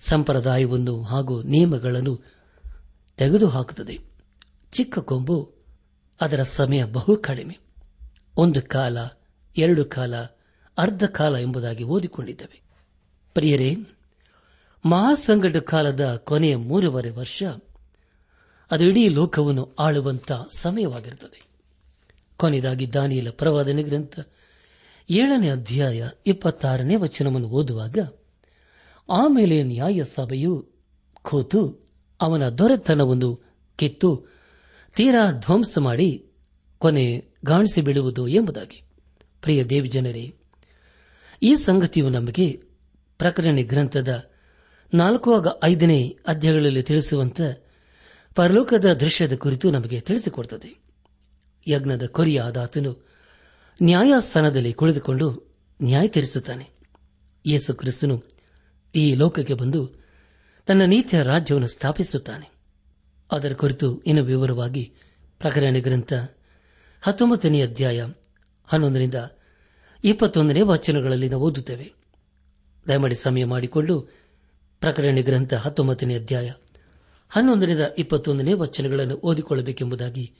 ಸಂಪ್ರದಾಯವನ್ನು 0.00 1.02
ಹಾಗೂ 1.02 1.42
ನಿಯಮಗಳನ್ನು 1.42 2.22
ತೆಗೆದುಹಾಕುತ್ತದೆ. 3.16 3.98
ಚಿಕ್ಕ 4.72 4.98
ಕೊಂಬು 4.98 5.54
ಅದರ 6.20 6.42
ಸಮಯ 6.42 6.84
ಬಹು 6.84 7.16
ಕಡಿಮೆ. 7.16 7.58
ಒಂದು 8.36 8.62
ಕಾಲ, 8.62 8.98
ಎರಡು 9.56 9.84
ಕಾಲ, 9.84 10.16
ಅರ್ಧ 10.78 11.04
ಕಾಲ 11.04 11.36
ಎಂಬುದಾಗಿ 11.36 11.84
ಓದಿಕೊಂಡಿದ್ದೇವೆ. 11.84 12.62
ಪ್ರಿಯರೇ 13.34 13.76
ಮಹಾಸಂಗಟ 14.84 15.56
ಕಾಲದ 15.56 16.22
ಕೊನೆಯ 16.24 16.56
ಮೂರುವರೆ 16.56 17.10
ವರ್ಷ 17.10 17.42
ಅದು 18.70 18.84
ಇಡೀ 18.84 19.08
ಲೋಕವನ್ನು 19.08 19.74
ಆಳುವಂತ 19.78 20.32
ಸಮಯವಾಗಿರುತ್ತದೆ. 20.56 21.46
ಕೊನೆಯದಾಗಿ 22.36 22.92
ದಾನಿಯಲ 22.92 23.30
ಪ್ರವಾದನೆ 23.30 23.82
ಗ್ರಂಥ 23.82 24.20
ಏಳನೇ 25.10 25.50
ಅಧ್ಯಾಯ 25.50 26.08
ಇಪ್ಪತ್ತಾರನೇ 26.26 26.96
ವಚನವನ್ನು 26.96 27.48
ಓದುವಾಗ 27.48 27.98
ಆಮೇಲೆ 29.08 29.62
ನ್ಯಾಯ 29.62 30.04
ಸಭೆಯು 30.04 30.68
ಕೂತು 31.22 31.88
ಅವನ 32.20 32.48
ದೊರೆತನವನ್ನು 32.48 33.44
ಕಿತ್ತು 33.76 34.26
ತೀರಾ 34.96 35.32
ಧ್ವಂಸ 35.32 35.78
ಮಾಡಿ 35.78 36.30
ಕೊನೆ 36.78 37.32
ಗಾಣಿಸಿ 37.44 37.80
ಬಿಡುವುದು 37.80 38.28
ಎಂಬುದಾಗಿ. 38.28 38.82
ಪ್ರಿಯ 39.42 39.64
ದೇವಿ 39.64 39.88
ಜನರೇ, 39.88 40.34
ಈ 41.42 41.54
ಸಂಗತಿಯು 41.54 42.08
ನಮಗೆ 42.08 42.62
ಪ್ರಕಟಣೆ 43.18 43.62
ಗ್ರಂಥದ 43.62 44.30
ನಾಲ್ಕು 44.94 45.34
ಆಗ 45.34 45.46
ಐದನೇ 45.64 46.16
ಅಧ್ಯಾಯಗಳಲ್ಲಿ 46.26 46.82
ತಿಳಿಸುವಂತ 46.82 47.40
ಪರಲೋಕದ 48.34 48.92
ದೃಶ್ಯದ 48.92 49.36
ಕುರಿತು 49.36 49.70
ನಮಗೆ 49.70 50.00
ತಿಳಿಸಿಕೊಡುತ್ತದೆ. 50.00 50.86
ಯಜ್ಞದ 51.68 52.06
ಕೊರಿಯಾದಾತನು 52.06 53.06
ನ್ಯಾಯಸ್ಥಾನದಲ್ಲಿ 53.82 54.72
ಕುಳಿತುಕೊಂಡು 54.72 55.56
ನ್ಯಾಯ 55.82 56.08
ತೀರಿಸುತ್ತಾನೆ 56.08 56.70
ಯೇಸು 57.46 57.74
ಕ್ರಿಸ್ತನು 57.74 58.35
ಈ 58.96 59.14
ಲೋಕಕ್ಕೆ 59.14 59.54
ಬಂದು 59.54 59.90
ತನ್ನ 60.66 60.82
ನೀತಿಯ 60.84 61.22
ರಾಜ್ಯವನ್ನು 61.22 61.68
ಸ್ಥಾಪಿಸುತ್ತಾನೆ. 61.68 62.50
ಅದರ 63.32 63.52
ಕುರಿತು 63.52 64.00
ಇನ್ನು 64.00 64.24
ವಿವರವಾಗಿ 64.24 64.92
ಪ್ರಕರಣ 65.38 65.76
ಗ್ರಂಥ 65.80 66.12
ಹತ್ತೊಂಬತ್ತನೇ 67.02 67.62
ಅಧ್ಯಾಯ 67.62 68.08
ಹನ್ನೊಂದರಿಂದ 68.66 69.14
ಇಪ್ಪತ್ತೊಂದನೇ 70.04 70.60
ವಚನಗಳಲ್ಲಿ 70.62 71.28
ನಾವು 71.28 71.42
ಓದುತ್ತೇವೆ. 71.42 71.92
ದಯಮಾಡಿ 72.88 73.14
ಸಮಯ 73.14 73.44
ಮಾಡಿಕೊಂಡು 73.44 74.00
ಪ್ರಕರಣ 74.80 75.18
ಗ್ರಂಥ 75.20 75.54
ಹತ್ತೊಂಬತ್ತನೇ 75.54 76.14
ಅಧ್ಯಾಯ 76.14 76.52
ಹನ್ನೊಂದರಿಂದ 77.30 77.80
ಇಪ್ಪತ್ತೊಂದನೇ 77.98 78.52
ವಚನಗಳನ್ನು 78.52 79.14
ಓದಿಕೊಳ್ಳಬೇಕೆಂಬುದಾಗಿ 79.14 80.32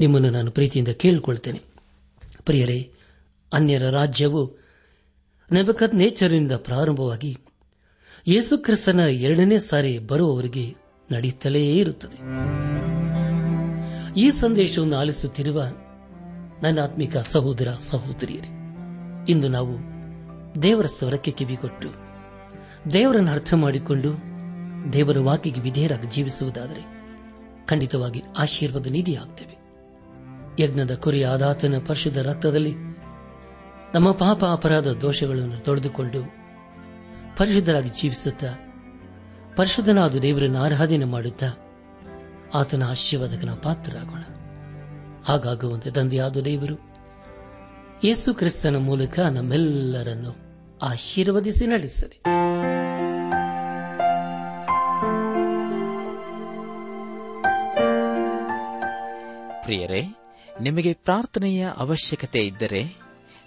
ನಿಮ್ಮನ್ನು 0.00 0.30
ನಾನು 0.30 0.50
ಪ್ರೀತಿಯಿಂದ 0.50 0.88
ಕೇಳಿಕೊಳ್ಳುತ್ತೇನೆ 0.88 1.60
ಪ್ರಿಯರೇ, 2.44 2.92
ಅನ್ಯರ 3.52 3.90
ರಾಜ್ಯವು 3.90 4.58
ನೆಬಕತ್ 5.52 5.94
ನೇಚರ್ನಿಂದ 5.94 6.52
ಪ್ರಾರಂಭವಾಗಿ 6.52 7.38
ಯೇಸುಕ್ರಿಸ್ತನ 8.28 9.00
ಎರಡನೇ 9.00 9.58
ಸಾರಿ 9.58 9.98
ಬರುವವರಿಗೆ 9.98 10.76
ನಡೆಯುತ್ತಲೇ 11.12 11.76
ಇರುತ್ತದೆ. 11.76 12.18
ಈ 14.16 14.30
ಸಂದೇಶವನ್ನು 14.30 14.96
ಆಲಿಸುತ್ತಿರುವ 14.96 15.62
ನನ್ನ 16.62 16.80
ಆತ್ಮಿಕ 16.80 17.16
ಸಹೋದರ 17.16 17.68
ಸಹೋದರಿಯರೇ, 17.78 18.48
ಇಂದು 19.28 19.48
ನಾವು 19.48 19.78
ದೇವರ 20.62 20.86
ಸ್ವರಕ್ಕೆ 20.86 21.30
ಕಿವಿಗೊಟ್ಟು, 21.30 21.88
ದೇವರನ್ನು 22.92 23.30
ಅರ್ಥ 23.30 23.54
ಮಾಡಿಕೊಂಡು 23.54 24.12
ದೇವರ 24.92 25.18
ವಾಕಿಗೆ 25.18 25.60
ವಿಧೇಯರಾಗಿ 25.60 26.06
ಜೀವಿಸುವುದಾದರೆ 26.06 26.86
ಖಂಡಿತವಾಗಿ 27.66 28.22
ಆಶೀರ್ವಾದ 28.38 28.86
ನಿಧಿಯಾಗ್ತೇವೆ. 28.86 29.60
ಯಜ್ಞದ 30.62 30.94
ಕುರಿ 30.94 31.22
ಆದಾತನ 31.22 31.74
ಪರಿಶುದ್ಧ 31.86 32.18
ರಕ್ತದಲ್ಲಿ 32.18 32.74
ನಮ್ಮ 33.94 34.12
ಪಾಪ 34.12 34.44
ಅಪರಾಧ 34.44 34.86
ದೋಷಗಳನ್ನು 34.86 35.64
ತೊಳೆದುಕೊಂಡು 35.64 36.39
ಪರಿಶುದ್ಧರಾಗಿ 37.36 37.88
ಜೀವಿಸುತ್ತಾ 37.88 38.46
ಪರಿಶುದ್ಧನಾದ 39.56 40.14
ದೇವರನ್ನು 40.14 40.58
ಆರಾಧನೆ 40.58 41.04
ಮಾಡುತ್ತಾ 41.04 41.46
ಆತನ 42.54 42.82
ಆಶೀರ್ವಾದಕನ 42.90 43.50
ಪಾತ್ರರಾಗೋಣ. 43.62 44.20
ಹಾಗಾಗುವಂತೆ 45.24 45.90
ತಂದೆಯಾದ 45.90 46.36
ದೇವರು, 46.36 46.74
ಯೇಸು 48.04 48.34
ಕ್ರಿಸ್ತನ 48.34 48.76
ಮೂಲಕ 48.76 49.20
ನಮ್ಮೆಲ್ಲರನ್ನು 49.20 50.36
ಆಶೀರ್ವದಿಸಿ 50.82 51.66
ನಡೆಸಲಿ. 51.66 52.22
ಪ್ರಿಯರೇ, 59.62 60.02
ನಿಮಗೆ 60.60 60.92
ಪ್ರಾರ್ಥನೆಯ 61.04 61.68
ಅವಶ್ಯಕತೆ 61.76 62.38
ಇದ್ದರೆ 62.38 63.09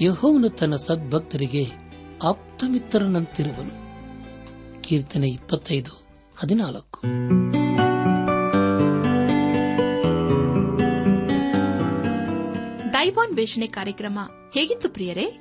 ಯಹೋವನು 0.00 0.48
ತನ್ನ 0.48 0.74
ಸದ್ಭಕ್ತರಿಗೆ 0.74 1.66
ಆಪ್ತಮಿತ್ರನಂತಿರುವನು. 2.22 3.84
ಕೀರ್ತನೆ 4.82 5.28
ಇಪ್ಪತ್ತೈದು, 5.28 6.06
ಹದಿನಾಲ್ಕು. 6.36 7.00
ದೈವಾನ್ 12.92 13.36
ವೇಷಣೆ 13.36 13.66
ಕಾರ್ಯಕ್ರಮ 13.66 14.18
ಹೇಗಿತ್ತು 14.54 14.88
ಪ್ರಿಯರೇ? 14.88 15.38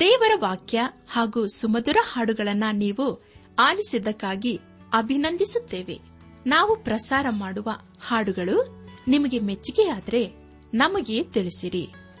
ದೇವರ 0.00 0.32
ವಾಕ್ಯ 0.40 0.80
ಹಾಗೂ 1.10 1.46
ಸುಮಧುರ 1.46 1.96
ಹಾಡುಗಳನ್ನ 2.12 2.64
ನೀವು 2.72 3.22
ಆಲಿಸಿದ್ದಕ್ಕಾಗಿ 3.58 4.60
ಅಭಿನಂದಿಸುತ್ತೇವೆ. 4.92 6.00
ನಾವು 6.46 6.76
ಪ್ರಸಾರ 6.76 7.26
ಮಾಡುವ 7.30 7.68
ಹಾಡುಗಳು 8.06 8.86
ನಿಮಗೆ 9.08 9.38
ಮೆಚ್ಚುಗೆಯಾದರೆ 9.38 10.32
ನಮಗೆ 10.74 11.22
ತಿಳಿಸಿರಿ. 11.22 11.90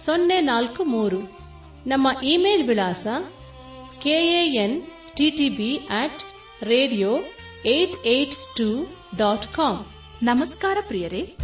ಸೊನ್ನೆ 0.00 0.40
ನಾಲ್ಕು 0.40 0.84
ಮೂರು. 0.84 1.18
ನಮ್ಮ 1.86 2.08
ಇಮೇಲ್ 2.22 2.68
ವಿಳಾಸ 2.68 3.06
KAN 4.02 4.82
TTB 5.16 5.76
at 5.76 6.22
radio 6.62 7.18
eight 7.66 8.06
eight 8.06 8.56
two 8.56 8.68
dot 9.16 9.46
com 9.46 9.86
ನಮಸ್ಕಾರ 10.22 10.78
ಪ್ರಿಯರೇ. 10.88 11.36